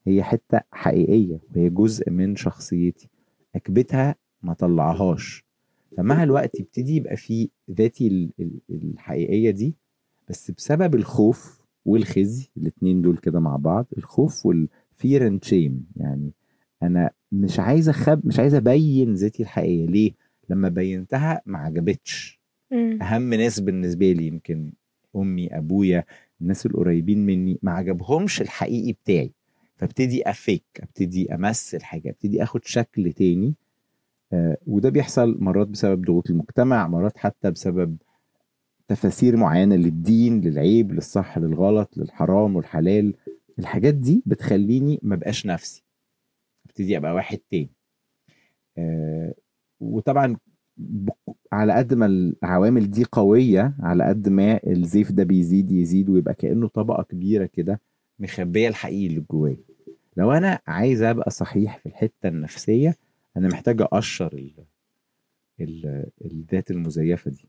هي 0.06 0.22
حتة 0.22 0.60
حقيقية 0.72 1.40
وهي 1.56 1.70
جزء 1.70 2.10
من 2.10 2.36
شخصيتي. 2.36 3.08
اكبتها 3.54 4.14
ما 4.42 4.52
طلعهاش. 4.54 5.44
فمع 5.96 6.22
الوقت 6.22 6.60
يبتدي 6.60 6.96
يبقى 6.96 7.16
في 7.16 7.48
ذاتي 7.70 8.06
ال- 8.08 8.30
ال- 8.40 8.60
الحقيقية 8.70 9.50
دي 9.50 9.74
بس 10.28 10.50
بسبب 10.50 10.94
الخوف 10.94 11.60
والخزي 11.84 12.48
الاتنين 12.56 13.02
دول 13.02 13.16
كده 13.16 13.40
مع 13.40 13.56
بعض 13.56 13.86
الخوف 13.98 14.46
وال 14.46 14.73
fear 14.73 15.26
and 15.26 15.44
shame 15.44 15.86
يعني 15.96 16.30
أنا 16.82 17.10
مش 17.32 17.60
عايز 17.60 17.88
اخب 17.88 18.26
مش 18.26 18.38
عايز 18.38 18.54
أبين 18.54 19.14
ذاتي 19.14 19.42
الحقيقية. 19.42 19.86
ليه؟ 19.86 20.12
لما 20.50 20.68
بينتها 20.68 21.42
ما 21.46 21.58
عجبتش. 21.58 22.40
أهم 23.02 23.34
ناس 23.34 23.60
بالنسبة 23.60 24.12
لي 24.12 24.26
يمكن 24.26 24.72
أمي 25.16 25.46
أبويا 25.58 26.04
الناس 26.40 26.66
القريبين 26.66 27.26
مني 27.26 27.58
ما 27.62 27.72
عجبهمش 27.72 28.40
الحقيقي 28.42 28.92
بتاعي. 28.92 29.32
فابتدي 29.78 30.30
أفيك 30.30 30.64
ابتدي 30.82 31.34
أمثل 31.34 31.82
حاجة 31.82 32.10
ابتدي 32.10 32.42
آخد 32.42 32.64
شكل 32.64 33.12
تاني. 33.12 33.54
آه 34.32 34.56
وده 34.66 34.88
بيحصل 34.90 35.36
مرات 35.40 35.68
بسبب 35.68 36.04
ضغوط 36.04 36.30
المجتمع 36.30 36.88
مرات 36.88 37.18
حتى 37.18 37.50
بسبب 37.50 37.96
تفاسير 38.88 39.36
معينة 39.36 39.76
للدين 39.76 40.40
للعيب 40.40 40.92
للصح 40.92 41.38
للغلط 41.38 41.98
للحرام 41.98 42.56
والحلال. 42.56 43.14
الحاجات 43.58 43.94
دي 43.94 44.22
بتخليني 44.26 44.98
ما 45.02 45.16
بقاش 45.16 45.46
نفسي. 45.46 45.84
ابتدي 46.66 46.96
أبقى 46.96 47.14
واحد 47.14 47.38
تاني. 47.50 47.70
آه 48.78 49.34
وطبعا 49.80 50.36
على 51.52 51.72
قد 51.72 51.94
ما 51.94 52.06
العوامل 52.06 52.90
دي 52.90 53.04
قوية 53.12 53.76
على 53.80 54.04
قد 54.04 54.28
ما 54.28 54.60
الزيف 54.66 55.12
ده 55.12 55.24
بيزيد 55.24 55.72
يزيد 55.72 56.08
ويبقى 56.10 56.34
كأنه 56.34 56.68
طبقة 56.68 57.02
كبيرة 57.02 57.46
كده 57.46 57.80
مخبية 58.18 58.68
الحقيقي 58.68 59.06
اللي 59.06 59.20
جوايا. 59.30 59.67
لو 60.18 60.32
أنا 60.32 60.58
عايز 60.66 61.02
أبقى 61.02 61.30
صحيح 61.30 61.78
في 61.78 61.86
الحتة 61.86 62.28
النفسية 62.28 62.94
أنا 63.36 63.48
محتاج 63.48 63.80
أقشر 63.82 64.32
ال... 64.32 64.64
ال... 65.60 66.06
الذات 66.24 66.70
المزيفة 66.70 67.30
دي. 67.30 67.48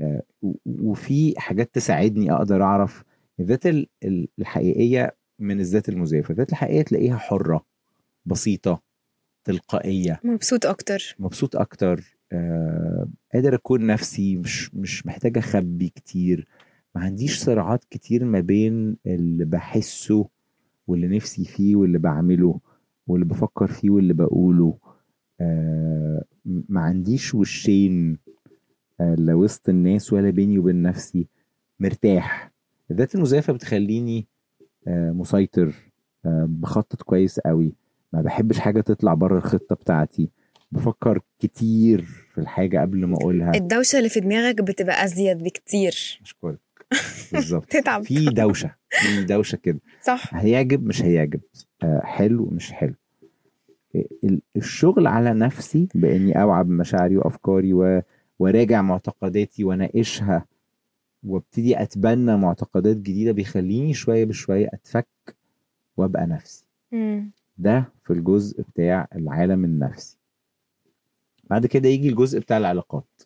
آه، 0.00 0.22
وفي 0.66 1.34
حاجات 1.40 1.74
تساعدني 1.74 2.32
أقدر 2.32 2.62
أعرف 2.62 3.04
الذات 3.40 3.66
ال- 3.66 3.86
ال- 4.04 4.28
الحقيقية 4.38 5.16
من 5.38 5.60
الذات 5.60 5.88
المزيفة. 5.88 6.32
الذات 6.32 6.50
الحقيقية 6.50 6.82
تلاقيها 6.82 7.16
حرة 7.16 7.66
بسيطة 8.26 8.82
تلقائية. 9.44 10.20
مبسوط 10.24 10.66
أكتر. 10.66 11.16
مبسوط 11.18 11.56
أكتر. 11.56 12.16
آه، 12.32 13.08
قادر 13.34 13.54
أكون 13.54 13.86
نفسي 13.86 14.36
مش 14.36 14.74
مش 14.74 15.06
محتاج 15.06 15.38
أخبي 15.38 15.88
كتير. 15.88 16.46
ما 16.94 17.02
عنديش 17.02 17.38
صراعات 17.38 17.84
كتير 17.90 18.24
ما 18.24 18.40
بين 18.40 18.96
اللي 19.06 19.44
بحسه 19.44 20.28
واللي 20.86 21.16
نفسي 21.16 21.44
فيه 21.44 21.76
واللي 21.76 21.98
بعمله 21.98 22.60
واللي 23.06 23.24
بفكر 23.26 23.66
فيه 23.66 23.90
واللي 23.90 24.14
بقوله. 24.14 24.78
آه، 25.40 26.24
ما 26.44 26.80
عنديش 26.80 27.34
وشين 27.34 28.18
آه، 29.00 29.14
لا 29.14 29.34
وسط 29.34 29.68
الناس 29.68 30.12
ولا 30.12 30.30
بيني 30.30 30.58
وبين 30.58 30.82
نفسي. 30.82 31.26
مرتاح. 31.80 32.52
الذات 32.90 33.14
المزيفة 33.14 33.52
بتخليني 33.52 34.26
آه، 34.88 35.10
مسيطر 35.12 35.74
آه، 36.26 36.46
بخطط 36.50 37.02
كويس 37.02 37.40
قوي. 37.40 37.72
ما 38.12 38.22
بحبش 38.22 38.58
حاجة 38.58 38.80
تطلع 38.80 39.14
بره 39.14 39.38
الخطة 39.38 39.74
بتاعتي. 39.74 40.30
بفكر 40.72 41.20
كتير 41.38 42.02
في 42.34 42.38
الحاجة 42.40 42.80
قبل 42.80 43.04
ما 43.06 43.14
أقولها. 43.16 43.52
الدوشة 43.54 43.98
اللي 43.98 44.08
في 44.08 44.20
دماغك 44.20 44.62
بتبقى 44.62 45.04
أزيد 45.04 45.38
بكتير. 45.38 46.18
أشكرك 46.22 46.58
بالظبط. 47.32 47.64
تتعب. 47.72 48.02
في 48.02 48.24
دوشة 48.24 48.74
في 48.90 49.24
دوشة 49.24 49.56
كده. 49.56 49.80
صح. 50.02 50.34
هيعجب 50.34 50.86
مش 50.86 51.02
هيعجب. 51.02 51.40
آه، 51.82 52.00
حلو 52.04 52.48
مش 52.52 52.72
حلو. 52.72 52.94
ال- 54.24 54.42
الشغل 54.56 55.06
على 55.06 55.34
نفسي 55.34 55.88
بإني 55.94 56.42
أوعى 56.42 56.64
بمشاعري 56.64 57.16
وأفكاري 57.16 57.72
و... 57.72 58.02
وراجع 58.38 58.82
معتقداتي 58.82 59.64
وأناقشها 59.64 60.44
وأبتدي 61.22 61.82
أتبنى 61.82 62.36
معتقدات 62.36 62.96
جديدة 62.96 63.32
بيخليني 63.32 63.94
شوية 63.94 64.24
بشوية 64.24 64.70
أتفك 64.74 65.06
وأبقى 65.96 66.26
نفسي. 66.26 66.64
مم. 66.92 67.30
ده 67.58 67.92
في 68.04 68.12
الجزء 68.12 68.62
بتاع 68.62 69.08
العالم 69.16 69.64
النفسي. 69.64 70.16
بعد 71.50 71.66
كده 71.66 71.88
يجي 71.88 72.08
الجزء 72.08 72.38
بتاع 72.40 72.56
العلاقات. 72.58 73.04
آه، 73.22 73.23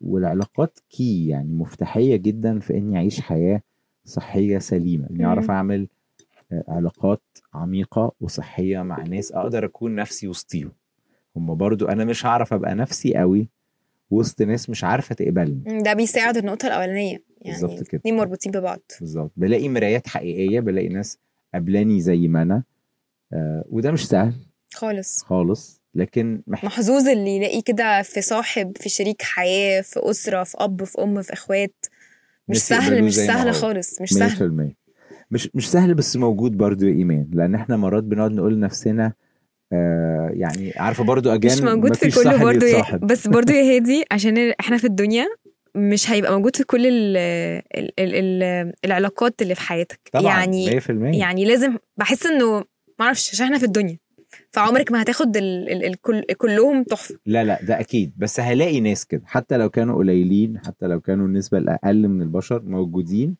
والعلاقات 0.00 0.78
كي 0.90 1.26
يعني 1.28 1.52
مفتاحية 1.52 2.16
جدا 2.16 2.58
في 2.58 2.76
إني 2.78 2.96
أعيش 2.96 3.20
حياة 3.20 3.62
صحية 4.04 4.58
سليمة 4.58 5.10
إني 5.10 5.24
أعرف. 5.24 5.50
أعمل 5.50 5.88
آه، 6.52 6.64
علاقات 6.68 7.22
عميقة 7.54 8.12
وصحية 8.20 8.82
مع 8.82 9.02
ناس 9.02 9.32
أقدر 9.32 9.64
أكون 9.64 9.94
نفسي 9.94 10.28
وسطيهم. 10.28 10.72
هم 11.36 11.54
برضو 11.54 11.86
أنا 11.86 12.04
مش 12.04 12.26
هعرف 12.26 12.52
أبقى 12.52 12.74
نفسي 12.74 13.14
قوي 13.14 13.48
وسط 14.10 14.42
ناس 14.42 14.70
مش 14.70 14.84
عارفة 14.84 15.14
تقبلني. 15.14 15.82
ده 15.82 15.92
بيساعد 15.92 16.36
النقطة 16.36 16.66
الأولانية. 16.66 17.22
يعني 17.40 17.60
بالظبط 17.62 17.82
كده. 17.82 18.00
اتنين 18.00 18.16
مربوطين 18.16 18.52
ببعض. 18.52 18.80
بالظبط. 19.00 19.32
بلاقي 19.36 19.68
مرايات 19.68 20.08
حقيقية 20.08 20.60
بلاقي 20.60 20.88
ناس 20.88 21.18
قبلاني 21.54 22.00
زي 22.00 22.28
ما 22.28 22.42
أنا 22.42 22.62
آه، 23.32 23.64
وده 23.68 23.90
مش 23.92 24.08
سهل. 24.08 24.32
خالص. 24.74 25.22
خالص. 25.22 25.79
لكن 25.94 26.42
محتاج 26.46 26.70
محظوظ 26.70 27.08
اللي 27.08 27.36
يلاقي 27.36 27.62
كده 27.62 28.02
في 28.02 28.20
صاحب 28.20 28.76
في 28.76 28.88
شريك 28.88 29.22
حياة 29.22 29.80
في 29.80 30.00
أسرة 30.10 30.44
في 30.44 30.56
أب 30.60 30.84
في 30.84 31.02
أم 31.02 31.22
في 31.22 31.32
إخوات. 31.32 31.86
مش 32.48 32.58
سهل 32.58 33.04
مش 33.04 33.14
سهل. 33.16 33.54
خالص 33.54 34.00
مش 34.00 34.12
100% 34.12 34.16
سهل 34.16 34.74
مش 35.30 35.50
مش 35.54 35.70
سهل 35.70 35.94
بس 35.94 36.16
موجود 36.16 36.56
برضو 36.56 36.86
يا 36.86 36.92
إيمان 36.92 37.26
لأن 37.32 37.54
إحنا 37.54 37.76
مرات 37.76 38.04
بنقعد 38.04 38.32
نقول 38.32 38.54
لنفسنا 38.54 39.12
آه 39.72 40.30
يعني 40.34 40.72
عارفة 40.76 41.04
برضو 41.04 41.34
اجان 41.34 41.52
مش 41.52 41.62
موجود 41.62 41.94
في 41.94 42.38
برضه 42.38 42.66
يتصاحب. 42.66 43.06
بس 43.06 43.28
برضه 43.28 43.52
يا 43.54 43.62
هادي 43.74 44.04
عشان 44.10 44.52
إحنا 44.60 44.76
في 44.76 44.84
الدنيا 44.86 45.26
مش 45.74 46.10
هيبقى 46.10 46.32
موجود 46.32 46.56
في 46.56 46.64
كل 46.64 46.86
ال 46.86 47.16
ال 47.76 47.92
ال 48.00 48.14
ال 48.14 48.72
العلاقات 48.84 49.42
اللي 49.42 49.54
في 49.54 49.60
حياتك. 49.60 50.00
طبعا 50.12 50.38
يعني 50.38 50.80
100% 50.80 50.84
يعني 50.90 51.44
لازم 51.44 51.76
بحس 51.96 52.26
إنه 52.26 52.64
معرفش 52.98 53.30
عشان 53.34 53.46
إحنا 53.46 53.58
في 53.58 53.64
الدنيا. 53.64 53.98
فعمرك 54.50 54.92
ما 54.92 55.02
هتاخد 55.02 55.36
ال 55.36 55.72
ال 55.72 55.84
الكل 55.84 56.22
كلهم 56.22 56.82
تحفة. 56.82 57.14
لا 57.26 57.44
لا 57.44 57.62
ده 57.64 57.80
أكيد. 57.80 58.12
بس 58.18 58.40
هلاقي 58.40 58.80
ناس 58.80 59.06
كده. 59.06 59.22
حتى 59.26 59.56
لو 59.56 59.70
كانوا 59.70 59.96
قليلين 59.96 60.58
حتى 60.58 60.86
لو 60.86 61.00
كانوا 61.00 61.26
النسبة 61.26 61.58
الأقل 61.58 62.08
من 62.08 62.22
البشر 62.22 62.62
موجودين. 62.62 63.36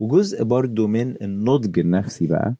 وجزء 0.00 0.44
برضو 0.44 0.86
من 0.86 1.22
النضج 1.22 1.78
النفسي 1.78 2.26
بقى 2.26 2.54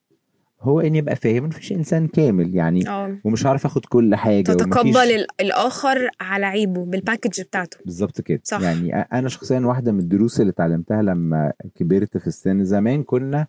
هو 0.61 0.81
إن 0.81 0.97
يبقى 0.97 1.17
فاهم 1.17 1.45
مفيش 1.45 1.73
إنسان 1.73 2.09
كامل 2.09 2.55
يعني 2.55 2.89
آه. 2.89 3.17
ومش 3.25 3.47
عارف 3.47 3.67
آخد 3.67 3.85
كل 3.87 4.15
حاجة 4.15 4.43
تتقبل 4.43 4.89
ومفيش- 4.89 5.27
الآخر 5.41 6.09
على 6.21 6.47
عيبه 6.47 6.85
بالباكج 6.85 7.41
بتاعته. 7.43 7.77
بالظبط 7.85 8.21
كده. 8.21 8.41
صح. 8.45 8.61
يعني 8.61 8.95
أنا 8.95 9.29
شخصيا 9.29 9.61
واحدة 9.61 9.93
من 9.93 9.99
الدروس 10.01 10.41
اللي 10.41 10.51
اتعلمتها 10.51 11.03
لما 11.03 11.53
كبرت 11.75 12.17
في 12.19 12.27
السن. 12.27 12.65
زمان 12.65 13.03
كنا 13.03 13.47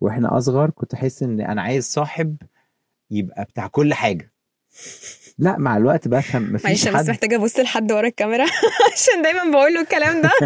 وإحنا 0.00 0.38
أصغر 0.38 0.70
كنت 0.70 0.94
أحس 0.94 1.22
إن 1.22 1.40
أنا 1.40 1.62
عايز 1.62 1.84
صاحب 1.84 2.36
يبقى 3.10 3.44
بتاع 3.44 3.66
كل 3.66 3.94
حاجة 3.94 4.32
لا 5.38 5.58
مع 5.58 5.76
الوقت 5.76 6.08
بفهم 6.08 6.42
معلش 6.42 6.54
مفيش 6.64 6.88
أنا 6.88 6.96
بس 6.98 7.04
حد 7.04 7.10
محتاجة 7.10 7.36
أبص 7.36 7.58
لحد 7.60 7.92
ورا 7.92 8.06
الكاميرا 8.06 8.44
عشان 8.94 9.22
دايما 9.22 9.50
بقول 9.50 9.74
له 9.74 9.80
الكلام 9.80 10.22
ده 10.22 10.30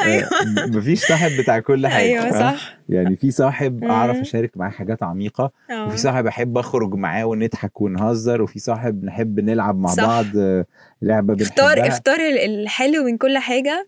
أيوه 0.00 0.24
آه، 0.26 0.66
مفيش 0.66 1.06
صاحب 1.06 1.30
بتاع 1.40 1.58
كل 1.58 1.86
حاجة 1.86 2.02
أيوه 2.04 2.24
آه. 2.28 2.52
صح 2.52 2.78
يعني 2.88 3.16
في 3.16 3.30
صاحب 3.30 3.84
أعرف. 3.84 4.16
أشارك 4.16 4.56
معاه 4.56 4.70
حاجات 4.70 5.02
عميقة 5.02 5.52
وفي 5.72 5.96
صاحب 5.96 6.26
أحب 6.26 6.58
أخرج 6.58 6.94
معاه 6.94 7.24
ونضحك 7.24 7.80
ونهزر 7.80 8.42
وفي 8.42 8.58
صاحب 8.58 9.04
نحب 9.04 9.40
نلعب 9.40 9.78
مع 9.78 9.90
صح. 9.90 10.04
بعض 10.06 10.26
آه، 10.36 10.66
لعبة 11.02 11.42
اختار 11.42 11.74
بنحبها 11.74 11.88
اختار 11.88 12.20
ال- 12.20 12.38
الحلو 12.38 13.04
من 13.04 13.16
كل 13.18 13.38
حاجة 13.38 13.86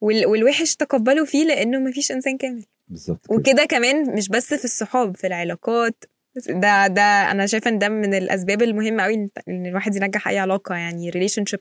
وال- 0.00 0.26
والوحش 0.26 0.76
تقبله 0.76 1.24
فيه 1.24 1.44
لأنه 1.46 1.78
مفيش 1.78 2.12
إنسان 2.12 2.36
كامل 2.38 2.64
بالظبط 2.88 3.26
كده. 3.26 3.36
وكده 3.36 3.64
كمان 3.64 4.14
مش 4.14 4.28
بس 4.28 4.54
في 4.54 4.64
الصحاب 4.64 5.16
في 5.16 5.26
العلاقات 5.26 6.04
ده 6.48 6.86
ده 6.86 7.02
أنا 7.02 7.46
شايفة 7.46 7.70
إن 7.70 7.78
ده 7.78 7.88
من 7.88 8.14
الأسباب 8.14 8.62
المهمة 8.62 9.02
قوي 9.02 9.14
إن 9.48 9.66
الواحد 9.66 9.96
ينجح 9.96 10.28
أي 10.28 10.38
علاقة 10.38 10.74
يعني 10.74 11.10
relationship 11.10 11.60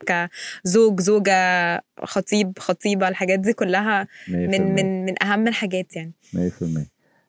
كزوج 0.64 1.00
زوجة 1.02 1.34
خطيب 2.04 2.60
خطيبة 2.60 3.08
الحاجات 3.08 3.40
دي 3.40 3.54
كلها 3.54 4.04
100%. 4.04 4.08
من 4.32 4.76
من 4.76 5.06
من 5.06 5.24
أهم 5.24 5.48
الحاجات 5.48 5.96
يعني 5.96 6.12
100% 6.34 6.38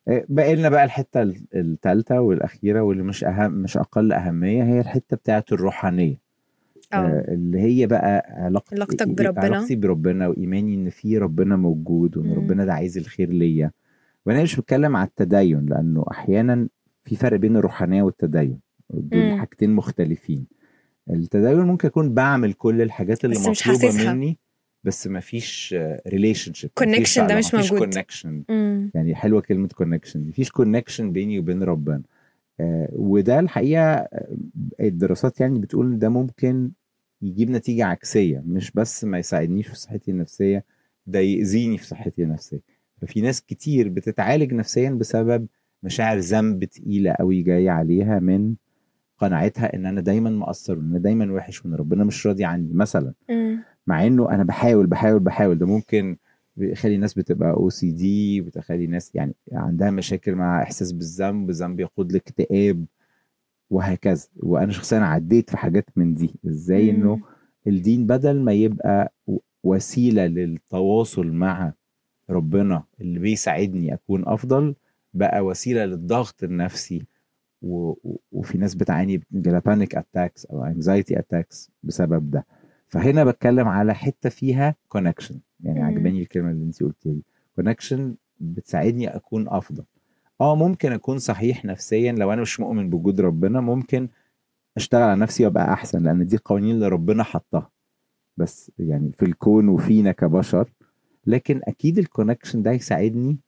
إيه، 0.09 0.25
باقي 0.29 0.55
لنا 0.57 0.69
بقى 0.69 0.85
الحتة 0.85 1.23
الثالثه 1.55 2.21
والأخيرة 2.21 2.81
واللي 2.81 3.03
مش 3.03 3.25
أهم 3.25 3.53
مش 3.53 3.77
أقل 3.77 4.13
أهمية 4.13 4.63
هي 4.65 4.81
الحتة 4.81 5.17
بتاعه 5.17 5.45
الروحانية 5.53 6.21
آه 6.93 6.97
آه، 6.97 7.25
اللي 7.29 7.61
هي 7.61 7.87
بقى 7.87 8.27
علاقتي 8.31 8.75
علاقتك 8.75 9.09
بربنا. 9.09 9.45
علاقتي 9.45 9.77
بربنا 9.77 10.29
وإيماني 10.29 10.75
إن 10.75 10.91
في 10.91 11.19
ربنا 11.19 11.57
موجود 11.57 12.17
وإن 12.17 12.27
مم. 12.27 12.35
ربنا 12.35 12.65
ده 12.65 12.75
عايز 12.75 12.99
الخير 12.99 13.29
ليا 13.31 13.71
وأنا 14.27 14.43
مش 14.43 14.57
بتكلم 14.57 14.97
على 14.97 15.07
التدين 15.09 15.67
لأنه 15.67 16.05
أحيانا 16.11 16.69
في 17.05 17.17
فرق 17.17 17.39
بين 17.39 17.57
الروحانية 17.57 18.03
والتدين 18.03 18.61
دول. 18.91 19.39
حاجتين 19.39 19.71
مختلفين 19.71 20.47
التدين 21.11 21.61
ممكن 21.61 21.89
أكون 21.89 22.15
بعمل 22.15 22.53
كل 22.53 22.83
الحاجات 22.83 23.25
اللي 23.25 23.37
مطلوبة. 23.39 24.13
مني 24.15 24.39
بس 24.85 25.07
ما 25.07 25.21
فيش 25.21 25.75
relationship 26.09 26.71
connection 26.81 27.21
ده 27.29 27.39
مش 27.39 27.55
موجود. 27.55 27.79
connection 27.79 28.45
يعني 28.95 29.15
حلوة 29.15 29.41
كلمة 29.41 29.69
connection 29.69 30.29
مفيش 30.29 30.51
connection 30.51 31.13
بيني 31.13 31.39
وبين 31.39 31.63
ربنا 31.63 32.03
آه 32.61 32.89
وده 32.93 33.41
الحقيقة 33.41 33.83
آه، 33.83 34.37
الدراسات 34.81 35.41
يعني 35.41 35.59
بتقول 35.59 35.99
ده 35.99 36.09
ممكن 36.09 36.71
يجيب 37.23 37.51
نتيجة 37.51 37.85
عكسية 37.87 38.43
مش 38.47 38.71
بس 38.71 39.05
ما 39.05 39.19
يساعدنيش 39.19 39.69
في 39.69 39.77
صحتي 39.77 40.11
النفسية 40.11 40.65
ده 41.07 41.19
يأذيني 41.19 41.79
في 41.79 41.87
صحتي 41.87 42.23
النفسية 42.23 42.61
ففي 43.03 43.21
ناس 43.21 43.43
كتير 43.43 43.89
بتتعالج 43.89 44.53
نفسيا 44.55 44.91
بسبب 44.91 45.47
مشاعر 45.85 46.19
ذنب 46.19 46.65
تقيلة 46.65 47.13
قوي 47.13 47.43
جاية 47.43 47.71
عليها 47.71 48.19
من 48.19 48.55
قناعتها 49.19 49.77
إن 49.77 49.87
أنا 49.87 50.01
دايما 50.01 50.31
مقصر 50.31 50.79
وإن 50.79 50.89
أنا 50.91 50.99
دايما 50.99 51.33
وحش 51.33 51.65
وإن 51.65 51.75
ربنا 51.75 52.05
مش 52.05 52.27
راضي 52.27 52.45
عني 52.45 52.73
مثلا. 52.73 53.13
مع 53.87 54.07
إنه 54.07 54.31
أنا 54.31 54.45
بحاول 54.45 54.87
بحاول 54.87 55.21
بحاول. 55.21 55.59
ده 55.59 55.67
ممكن 55.67 56.17
بيخلي 56.57 56.95
الناس 56.95 57.15
بتبقى 57.15 57.51
أو 57.51 57.71
سي 57.71 57.91
دي 57.91 58.41
بتخلي 58.41 58.87
ناس 58.87 59.15
يعني 59.15 59.35
عندها 59.53 59.91
مشاكل 59.91 60.35
مع 60.35 60.63
إحساس 60.63 60.93
بالذنب 60.93 61.51
الذنب 61.51 61.81
يقود 61.81 62.13
لاكتئاب 62.13 62.85
وهكذا. 63.71 64.27
وأنا 64.37 64.73
شخصيا 64.73 64.99
عديت 64.99 65.51
في 65.51 65.57
حاجات 65.57 65.85
من 65.97 66.15
دي. 66.15 66.35
إزاي. 66.47 66.91
إنه 66.91 67.21
الدين 67.67 68.07
بدل 68.07 68.41
ما 68.41 68.53
يبقى 68.53 69.13
وسيلة 69.65 70.27
للتواصل 70.27 71.27
مع 71.27 71.73
ربنا 72.31 72.83
اللي 73.01 73.19
بيساعدني 73.19 73.95
أكون 73.95 74.23
أفضل 74.29 74.75
بقى 75.15 75.41
وسيلة 75.41 75.85
للضغط 75.85 76.43
النفسي 76.45 77.07
و... 77.63 77.95
وفي 78.33 78.59
ناس 78.59 78.75
بتعاني 78.75 79.23
panic 79.31 79.95
attacks 79.95 80.47
أو 80.47 80.65
anxiety 80.65 81.19
attacks 81.19 81.71
بسبب 81.83 82.31
ده. 82.31 82.47
فهنا 82.89 83.25
بتكلم 83.25 83.69
على 83.69 83.95
حتة 83.95 84.29
فيها 84.31 84.75
connection 84.89 85.41
يعني. 85.61 85.83
عجباني 85.83 86.23
الكلمة 86.23 86.51
اللي 86.51 86.65
انت 86.65 86.83
قلتيها 86.83 87.13
دي. 87.13 87.25
connection 87.57 88.15
بتساعدني 88.41 89.17
أكون 89.17 89.49
أفضل. 89.49 89.85
آه 90.41 90.57
ممكن 90.57 90.93
أكون 90.93 91.19
صحيح 91.19 91.65
نفسيا. 91.65 92.13
لو 92.13 92.33
أنا 92.33 92.43
مش 92.43 92.61
مؤمن 92.61 92.91
بوجود 92.91 93.21
ربنا 93.21 93.61
ممكن 93.61 94.09
أشتغل 94.77 95.03
على 95.03 95.21
نفسي 95.21 95.45
وأبقى 95.45 95.73
أحسن 95.73 96.03
لأن 96.03 96.27
دي 96.27 96.37
قوانين 96.45 96.75
اللي 96.75 96.89
ربنا 96.89 97.23
حطها. 97.23 97.71
بس 98.37 98.73
يعني 98.79 99.13
في 99.13 99.25
الكون 99.25 99.69
وفينا 99.69 100.13
كبشر. 100.13 100.71
لكن 101.27 101.61
أكيد 101.65 101.99
ال 101.99 102.05
connection 102.05 102.63
ده 102.63 102.71
يساعدني 102.73 103.39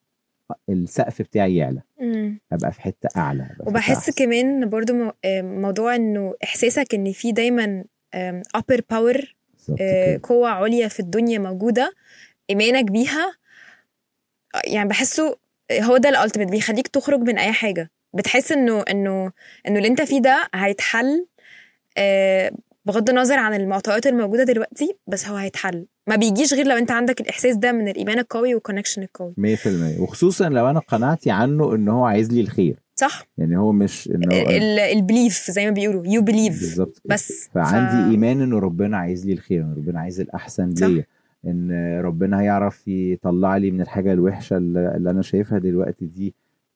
السقف 0.69 1.23
بتاعي 1.23 1.57
يعلى 1.57 1.83
امم 2.01 2.41
ابقى 2.53 2.73
في 2.73 2.81
حتة 2.81 3.09
أعلى 3.17 3.45
في 3.45 3.51
حتة 3.55 3.69
وبحس 3.69 3.97
أحسن. 3.97 4.13
كمان 4.25 4.69
برضو 4.69 4.95
مو- 4.95 5.13
آه، 5.25 5.43
موضوع 5.43 5.95
إنه 5.95 6.35
إحساسك 6.45 6.95
إن 6.95 7.13
في 7.13 7.33
دايما 7.33 7.85
upper 8.57 8.79
power 8.95 9.27
آه،. 9.81 10.21
قوة 10.23 10.49
عليا 10.49 10.89
في 10.89 11.01
الدنيا 11.01 11.39
موجودة 11.39 11.93
إيمانك 12.51 12.85
بيها 12.91 13.35
يعني 14.65 14.89
بحسه 14.89 15.37
هو 15.73 15.97
ده 15.97 16.09
ال 16.09 16.13
ultimate 16.13 16.49
بيخليك 16.49 16.89
تخرج 16.89 17.21
من 17.21 17.39
أي 17.39 17.53
حاجة 17.53 17.91
بتحس 18.15 18.53
إنه 18.53 18.83
إنه 18.91 19.33
إنه 19.69 19.77
اللي 19.79 19.89
أنت 19.89 20.03
فيه 20.03 20.21
ده 20.21 20.49
هيتحل 20.55 21.27
آه، 21.99 22.53
بغض 22.85 23.11
النظر 23.11 23.39
عن 23.39 23.55
المعطيات 23.55 24.07
الموجودة 24.07 24.45
دلوقتي 24.45 24.97
بس 25.07 25.27
هو 25.29 25.37
هيتحل 25.37 25.87
ما 26.09 26.17
بيجيش 26.17 26.55
غير 26.55 26.67
لو 26.67 26.77
أنت 26.77 26.91
عندك 26.91 27.21
الإحساس 27.21 27.57
ده 27.57 27.73
من 27.73 27.89
الإيمان 27.89 28.19
القوي 28.19 28.55
وال 28.55 28.63
connection 28.63 29.03
القوي. 29.03 29.35
100% 29.39 30.01
وخصوصا 30.01 30.49
لو 30.49 30.71
أنا 30.71 30.81
قناعتي 30.81 31.31
عنه 31.31 31.75
إن 31.75 31.89
هو 31.89 32.05
عايز 32.05 32.33
لي 32.33 32.41
الخير. 32.41 32.77
صح. 32.97 33.27
يعني 33.39 33.57
هو 33.59 33.73
مش 33.73 34.09
إن 34.15 34.33
هو 34.33 34.49
ال 34.93 35.01
belief 35.01 35.51
زي 35.51 35.65
ما 35.65 35.71
بيقولوا. 35.71 36.07
you 36.07 36.23
believe 36.23 36.61
بالظبط. 36.61 37.03
بس. 37.05 37.49
فعندي 37.55 38.09
ف- 38.09 38.11
إيمان 38.11 38.41
ان 38.41 38.53
ربنا 38.53 38.97
عايز 38.97 39.27
لي 39.27 39.33
الخير 39.33 39.61
ان 39.63 39.73
ربنا 39.77 40.01
عايز 40.01 40.21
الأحسن. 40.21 40.69
ليا. 40.71 41.05
إن 41.47 41.71
ربنا 42.01 42.41
هيعرف 42.41 42.89
يطلع 42.89 43.57
لي 43.57 43.71
من 43.71 43.81
الحاجة 43.81 44.13
الوحشة 44.13 44.57
اللي 44.57 45.11
أنا 45.11 45.23
شايفها 45.23 45.59
دلوقتي 45.59 46.05
دي 46.07 46.35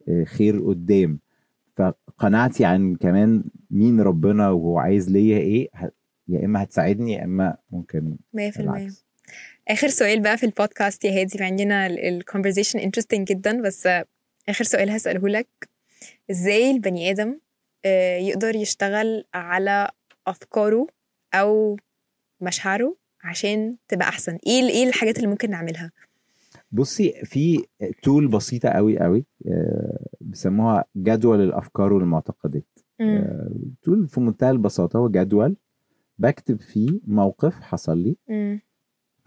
آه، 0.08 0.24
خير 0.24 0.60
قدام. 0.60 1.18
فقناعتي 1.76 2.64
عن 2.64 2.94
كمان 2.94 3.44
مين 3.70 4.00
ربنا 4.00 4.50
وهو 4.50 4.78
عايز 4.78 5.10
ليا 5.10 5.38
إيه 5.38 5.68
يا 6.28 6.44
إما 6.44 6.62
هتساعدني 6.62 7.12
يا 7.12 7.24
إما 7.24 7.56
ممكن 7.70 8.16
100% 8.36 8.60
العكس. 8.60 9.04
آخر 9.70 9.88
سؤال 9.88 10.20
بقى 10.20 10.36
في 10.36 10.46
البودكاست 10.46 11.04
يا 11.04 11.20
هادي 11.20 11.38
مع 11.40 11.48
إننا 11.48 11.86
ال 11.86 11.93
conversation 11.93 12.78
interesting 12.78 13.26
جدا 13.28 13.62
بس 13.62 13.86
آه، 13.86 14.04
آخر 14.48 14.64
سؤال 14.64 14.90
هسأله 14.90 15.28
لك. 15.28 15.48
إزاي 16.30 16.70
البني 16.70 17.10
آدم 17.10 17.38
آه، 17.84 18.16
يقدر 18.16 18.56
يشتغل 18.56 19.24
على 19.34 19.90
أفكاره 20.26 20.86
أو 21.34 21.76
مشاعره 22.40 22.96
عشان 23.24 23.76
تبقى 23.88 24.08
أحسن؟ 24.08 24.38
إيه 24.46 24.68
إيه 24.68 24.88
الحاجات 24.88 25.16
اللي 25.16 25.26
ممكن 25.28 25.50
نعملها؟ 25.50 25.92
بصي 26.72 27.12
في 27.24 27.64
تول 28.02 28.28
بسيطة 28.28 28.68
قوي 28.68 28.98
قوي 28.98 29.24
آه، 29.48 30.06
بيسموها 30.20 30.84
جدول 30.96 31.40
الأفكار 31.40 31.92
والمعتقدات. 31.92 32.64
مم. 33.00 33.24
تقول 33.82 34.08
في 34.08 34.20
منتهى 34.20 34.50
البساطة 34.50 34.98
هو 34.98 35.08
جدول 35.08 35.56
بكتب 36.18 36.60
فيه 36.60 37.00
موقف 37.06 37.60
حصل 37.60 37.98
لي. 37.98 38.16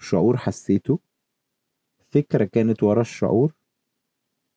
شعور 0.03 0.37
حسيته؟ 0.37 0.99
فكرة 2.11 2.43
كانت 2.45 2.83
ورا 2.83 3.01
الشعور 3.01 3.53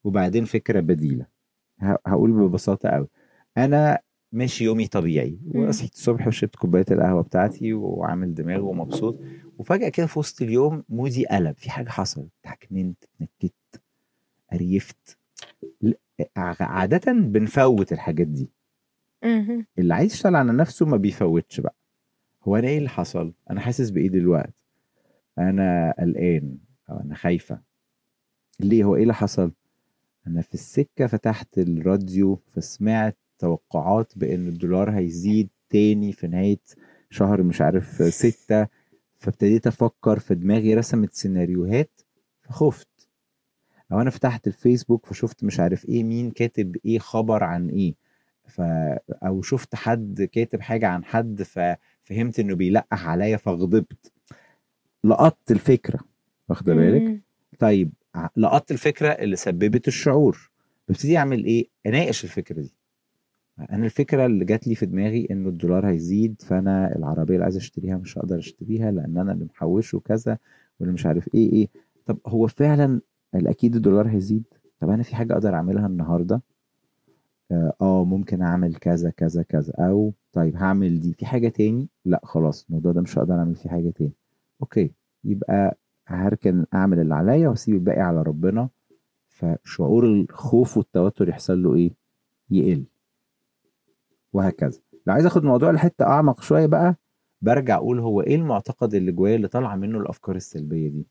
وبعدين 0.04 0.44
فكرة 0.44 0.80
بديلة. 0.80 1.26
هقول 2.06 2.32
ببساطة 2.32 2.88
قوي 2.88 3.08
أنا 3.56 3.98
ماشي 4.32 4.64
يومي 4.64 4.86
طبيعي. 4.86 5.38
وصحيت 5.54 5.92
الصبح 5.92 6.26
وشربت 6.26 6.56
كوباية 6.56 6.84
القهوة 6.90 7.22
بتاعتي 7.22 7.72
وعامل 7.72 8.34
دماغ 8.34 8.60
ومبسوط. 8.60 9.20
وفجأة 9.58 9.88
كده 9.88 10.06
في 10.06 10.18
وسط 10.18 10.42
اليوم 10.42 10.84
مودي 10.88 11.26
قلب. 11.26 11.56
في 11.56 11.70
حاجة 11.70 11.88
حصلت. 11.88 12.30
اتحكمنت 12.40 13.04
اتنكدت 13.04 13.82
قريفت. 14.52 15.18
ل- 15.82 15.92
ع- 16.36 16.64
عادة 16.64 17.12
بنفوت 17.12 17.92
الحاجات 17.92 18.26
دي. 18.26 18.50
اللي 19.78 19.94
عايز 19.94 20.12
يشتغل 20.12 20.36
على 20.36 20.52
نفسه 20.52 20.86
ما 20.86 20.96
بيفوتش 20.96 21.60
بقى. 21.60 21.74
هو 22.42 22.56
أنا 22.56 22.68
إيه 22.68 22.78
اللي 22.78 22.88
حصل؟ 22.88 23.32
أنا 23.50 23.60
حاسس 23.60 23.90
بإيه 23.90 24.08
دلوقتي؟ 24.08 24.52
أنا 25.38 25.94
قلقان 25.98 26.58
أو 26.90 27.00
أنا 27.00 27.14
خايفة. 27.14 27.60
ليه؟ 28.60 28.84
هو 28.84 28.96
إيه 28.96 29.02
اللي 29.02 29.14
حصل؟ 29.14 29.52
أنا 30.26 30.42
في 30.42 30.54
السكة 30.54 31.06
فتحت 31.06 31.58
الراديو 31.58 32.40
فسمعت 32.48 33.16
توقعات 33.38 34.12
بإن 34.18 34.48
الدولار 34.48 34.90
هيزيد 34.90 35.48
تاني 35.70 36.12
في 36.12 36.26
نهاية 36.26 36.60
شهر 37.10 37.42
مش 37.42 37.60
عارف 37.60 38.14
ستة 38.14 38.66
فابتديت 39.18 39.66
أفكر 39.66 40.18
في 40.18 40.34
دماغي 40.34 40.74
رسمت 40.74 41.12
سيناريوهات 41.12 42.00
فخفت. 42.42 42.88
أو 43.92 44.00
أنا 44.00 44.10
فتحت 44.10 44.46
الفيسبوك 44.46 45.06
فشفت 45.06 45.44
مش 45.44 45.60
عارف 45.60 45.84
إيه 45.88 46.04
مين 46.04 46.30
كاتب 46.30 46.76
إيه 46.84 46.98
خبر 46.98 47.44
عن 47.44 47.68
إيه. 47.68 47.94
ف 48.48 48.60
أو 49.10 49.42
شفت 49.42 49.74
حد 49.74 50.22
كاتب 50.22 50.60
حاجة 50.60 50.88
عن 50.88 51.04
حد 51.04 51.42
ففهمت 51.42 52.40
إنه 52.40 52.54
بيلقح 52.54 53.06
عليا 53.08 53.36
فغضبت. 53.36 54.12
لقطت 55.04 55.50
الفكرة. 55.50 56.00
واخدة 56.48 56.74
بالك. 56.74 57.20
طيب 57.58 57.92
لقطت 58.36 58.70
الفكرة 58.70 59.08
اللي 59.08 59.36
سببت 59.36 59.88
الشعور. 59.88 60.50
ببتدي 60.88 61.16
أعمل 61.18 61.44
إيه؟ 61.44 61.68
أناقش 61.86 62.24
الفكرة 62.24 62.60
دي. 62.60 62.74
أنا 63.70 63.84
الفكرة 63.84 64.26
اللي 64.26 64.44
جات 64.44 64.66
لي 64.68 64.74
في 64.74 64.86
دماغي 64.86 65.26
إنه 65.30 65.48
الدولار 65.48 65.88
هيزيد 65.88 66.42
فأنا 66.42 66.96
العربية 66.96 67.34
اللي 67.34 67.44
عايز 67.44 67.56
أشتريها 67.56 67.96
مش 67.96 68.18
هقدر 68.18 68.38
أشتريها 68.38 68.90
لأن 68.90 69.18
أنا 69.18 69.32
اللي 69.32 69.44
محوشه 69.44 69.98
كذا 69.98 70.38
واللي 70.80 70.94
مش 70.94 71.06
عارف 71.06 71.34
إيه 71.34 71.52
إيه. 71.52 71.68
طب 72.06 72.18
هو 72.26 72.46
فعلا 72.46 73.00
أكيد 73.34 73.76
الدولار 73.76 74.08
هيزيد؟ 74.08 74.44
طب 74.80 74.90
أنا 74.90 75.02
في 75.02 75.16
حاجة 75.16 75.32
أقدر 75.32 75.54
أعملها 75.54 75.86
النهارده؟ 75.86 76.42
آه 77.52 77.72
آه، 77.80 78.04
ممكن 78.04 78.42
أعمل 78.42 78.74
كذا 78.74 79.10
كذا 79.10 79.42
كذا. 79.42 79.72
أو 79.78 80.12
طيب 80.32 80.56
هعمل 80.56 81.00
دي. 81.00 81.12
في 81.12 81.26
حاجة 81.26 81.48
تاني؟ 81.48 81.88
لأ 82.04 82.20
خلاص 82.24 82.66
الموضوع 82.68 82.92
ده 82.92 83.00
مش 83.00 83.18
هقدر 83.18 83.34
أعمل 83.34 83.54
فيه 83.56 83.68
حاجة 83.70 83.90
تاني. 83.90 84.12
أوكي 84.62 84.92
يبقى 85.24 85.78
هركن 86.06 86.66
أعمل 86.74 87.00
اللي 87.00 87.14
عليا 87.14 87.48
وأسيب 87.48 87.74
الباقي 87.74 88.00
على 88.00 88.22
ربنا. 88.22 88.68
فشعور 89.28 90.04
الخوف 90.06 90.76
والتوتر 90.76 91.28
يحصل 91.28 91.62
له 91.62 91.74
إيه؟ 91.74 91.90
يقل. 92.50 92.84
وهكذا. 94.32 94.80
لو 95.06 95.14
عايز 95.14 95.26
أخد 95.26 95.42
الموضوع 95.42 95.70
لحتة 95.70 96.04
أعمق 96.04 96.40
شوية 96.42 96.66
بقى 96.66 96.96
برجع 97.42 97.76
أقول 97.76 97.98
هو 98.00 98.20
إيه 98.20 98.34
المعتقد 98.36 98.94
اللي 98.94 99.12
جوايا 99.12 99.36
اللي 99.36 99.48
طالعة 99.48 99.76
منه 99.76 99.98
الأفكار 99.98 100.36
السلبية 100.36 100.88
دي؟ 100.88 101.06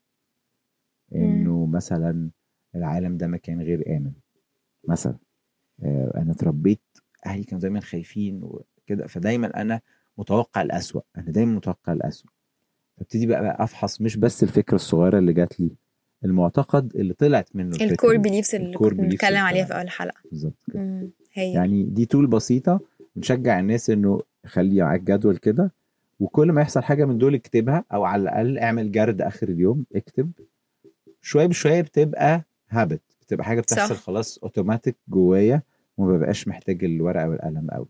إنه 1.15 1.65
مثلا 1.65 2.29
العالم 2.75 3.17
ده 3.17 3.27
مكان 3.27 3.61
غير 3.61 3.97
آمن. 3.97 4.11
مثلا 4.87 5.17
آه، 5.83 6.11
أنا 6.17 6.31
اتربيت 6.31 6.81
أهلي 7.25 7.43
كانوا 7.43 7.61
دايما 7.61 7.79
خايفين 7.79 8.43
وكده 8.43 9.07
فدايما 9.07 9.61
أنا 9.61 9.81
متوقع 10.17 10.61
الأسوأ. 10.61 11.01
أنا 11.17 11.31
دايما 11.31 11.55
متوقع 11.55 11.93
الأسوأ. 11.93 12.29
فابتدي 12.97 13.25
بقى, 13.25 13.41
بقى 13.41 13.63
أفحص 13.63 14.01
مش 14.01 14.17
بس 14.17 14.43
الفكرة 14.43 14.75
الصغيرة 14.75 15.17
اللي 15.19 15.33
جات 15.33 15.59
لي 15.59 15.71
المعتقد 16.25 16.95
اللي 16.95 17.13
طلعت 17.13 17.55
منه 17.55 17.75
ال 17.81 17.87
core. 17.87 18.17
beliefs 18.17 18.55
اللي 18.55 18.77
beliefs 18.77 18.93
بنتكلم 18.93 19.37
عليها. 19.37 19.65
في 19.65 19.73
أول 19.73 19.89
حلقة 19.89 20.21
بالظبط 20.31 20.63
كده 20.73 21.09
يعني 21.35 21.83
دي 21.83 22.05
tool 22.05 22.27
بسيطة 22.27 22.79
بنشجع 23.15 23.59
الناس 23.59 23.89
إنه 23.89 24.19
خلي 24.45 24.81
معاك 24.81 25.01
جدول 25.01 25.37
كده 25.37 25.71
وكل 26.19 26.51
ما 26.51 26.61
يحصل 26.61 26.83
حاجة 26.83 27.05
من 27.05 27.17
دول 27.17 27.35
اكتبها 27.35 27.83
أو 27.93 28.03
على 28.03 28.21
الأقل 28.21 28.57
اعمل 28.57 28.91
جرد 28.91 29.21
آخر 29.21 29.49
اليوم 29.49 29.85
اكتب 29.95 30.31
شوية 31.21 31.45
بشوية 31.45 31.81
بتبقى 31.81 32.45
habit 32.69 33.01
بتبقى 33.21 33.45
حاجة 33.45 33.61
بتحصل 33.61 33.95
صح. 33.95 34.01
خلاص 34.01 34.37
اوتوماتيك 34.37 34.95
جوايا 35.07 35.61
وما 35.97 36.17
ببقاش 36.17 36.47
محتاج 36.47 36.83
الورقة 36.83 37.29
والقلم 37.29 37.67
قوي 37.71 37.87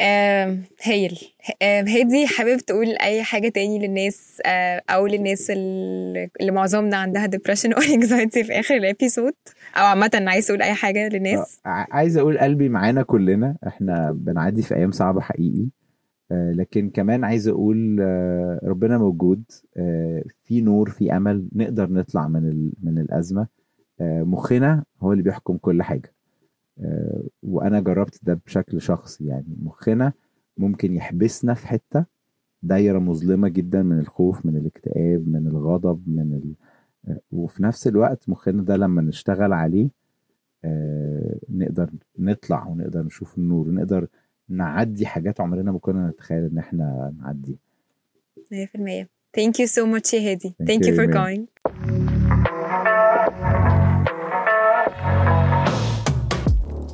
آم، 0.00 0.62
هايل 0.84 1.18
آم، 1.62 1.88
هادي 1.88 2.26
حابب 2.26 2.56
تقول 2.56 2.86
أي 2.86 3.22
حاجة 3.22 3.48
تاني 3.48 3.86
للناس 3.86 4.42
آه، 4.46 4.82
أو 4.90 5.06
للناس 5.06 5.50
اللي 5.50 6.50
معظمنا 6.52 6.96
عندها 6.96 7.26
depression 7.26 7.66
أو 7.76 7.80
anxiety 8.00 8.46
في 8.46 8.52
آخر 8.52 8.74
ال 8.76 8.83
episode 8.83 9.32
أو 9.76 9.84
عامة 9.84 10.10
عايز 10.26 10.46
تقول 10.46 10.62
أي 10.62 10.74
حاجة 10.74 11.08
للناس. 11.08 11.60
ع- 11.64 11.86
عايز 11.96 12.16
أقول 12.16 12.38
قلبي 12.38 12.68
معانا 12.68 13.02
كلنا. 13.02 13.56
إحنا 13.66 14.12
بنعدي 14.12 14.62
في 14.62 14.74
أيام 14.74 14.90
صعبة 14.92 15.20
حقيقي. 15.20 15.66
آه، 16.32 16.52
لكن 16.52 16.90
كمان 16.90 17.24
عايز 17.24 17.48
أقول 17.48 17.98
آه، 18.00 18.60
ربنا 18.64 18.98
موجود. 18.98 19.42
آه، 19.76 20.22
في 20.44 20.60
نور 20.60 20.90
في 20.90 21.16
أمل 21.16 21.48
نقدر 21.52 21.90
نطلع 21.90 22.28
من 22.28 22.70
من 22.82 22.98
الأزمة. 22.98 23.46
آه، 24.00 24.22
مخنا 24.22 24.84
هو 25.00 25.12
اللي 25.12 25.22
بيحكم 25.22 25.56
كل 25.56 25.82
حاجة. 25.82 26.02
آه، 26.02 26.25
وأنا 27.42 27.80
جربت 27.80 28.18
ده 28.22 28.40
بشكل 28.46 28.80
شخصي 28.80 29.26
يعني 29.26 29.56
مخنا 29.62 30.12
ممكن 30.58 30.94
يحبسنا 30.94 31.54
في 31.54 31.66
حتة 31.68 32.04
دايرة 32.62 32.98
مظلمة 32.98 33.48
جدا 33.48 33.82
من 33.82 33.98
الخوف 33.98 34.46
من 34.46 34.56
الاكتئاب 34.56 35.28
من 35.28 35.46
الغضب 35.46 36.02
من 36.08 36.32
ال... 36.34 36.54
آه، 37.08 37.20
وفي 37.32 37.62
نفس 37.62 37.86
الوقت 37.86 38.28
مخنا 38.28 38.62
ده 38.62 38.76
لما 38.76 39.02
نشتغل 39.02 39.52
عليه 39.52 39.88
آه، 40.64 41.38
نقدر 41.50 41.90
نطلع 42.18 42.66
ونقدر 42.66 43.02
نشوف 43.02 43.38
النور 43.38 43.68
ونقدر 43.68 44.08
نعدي 44.48 45.06
حاجات 45.06 45.40
عمرنا 45.40 45.72
ما 45.72 45.78
كنا 45.78 46.08
نتخيل 46.08 46.44
إن 46.44 46.58
إحنا 46.58 47.14
نعدي 47.20 47.56
100% 49.04 49.06
Thank 49.38 49.54
you 49.60 49.66
so 49.66 49.82
much 49.86 50.14
يا 50.14 50.30
هادي. 50.30 50.54
Thank 50.62 50.66
Thank 50.68 50.86
you, 50.86 50.92
you 50.92 50.96
for 50.96 51.06
coming. 51.12 51.75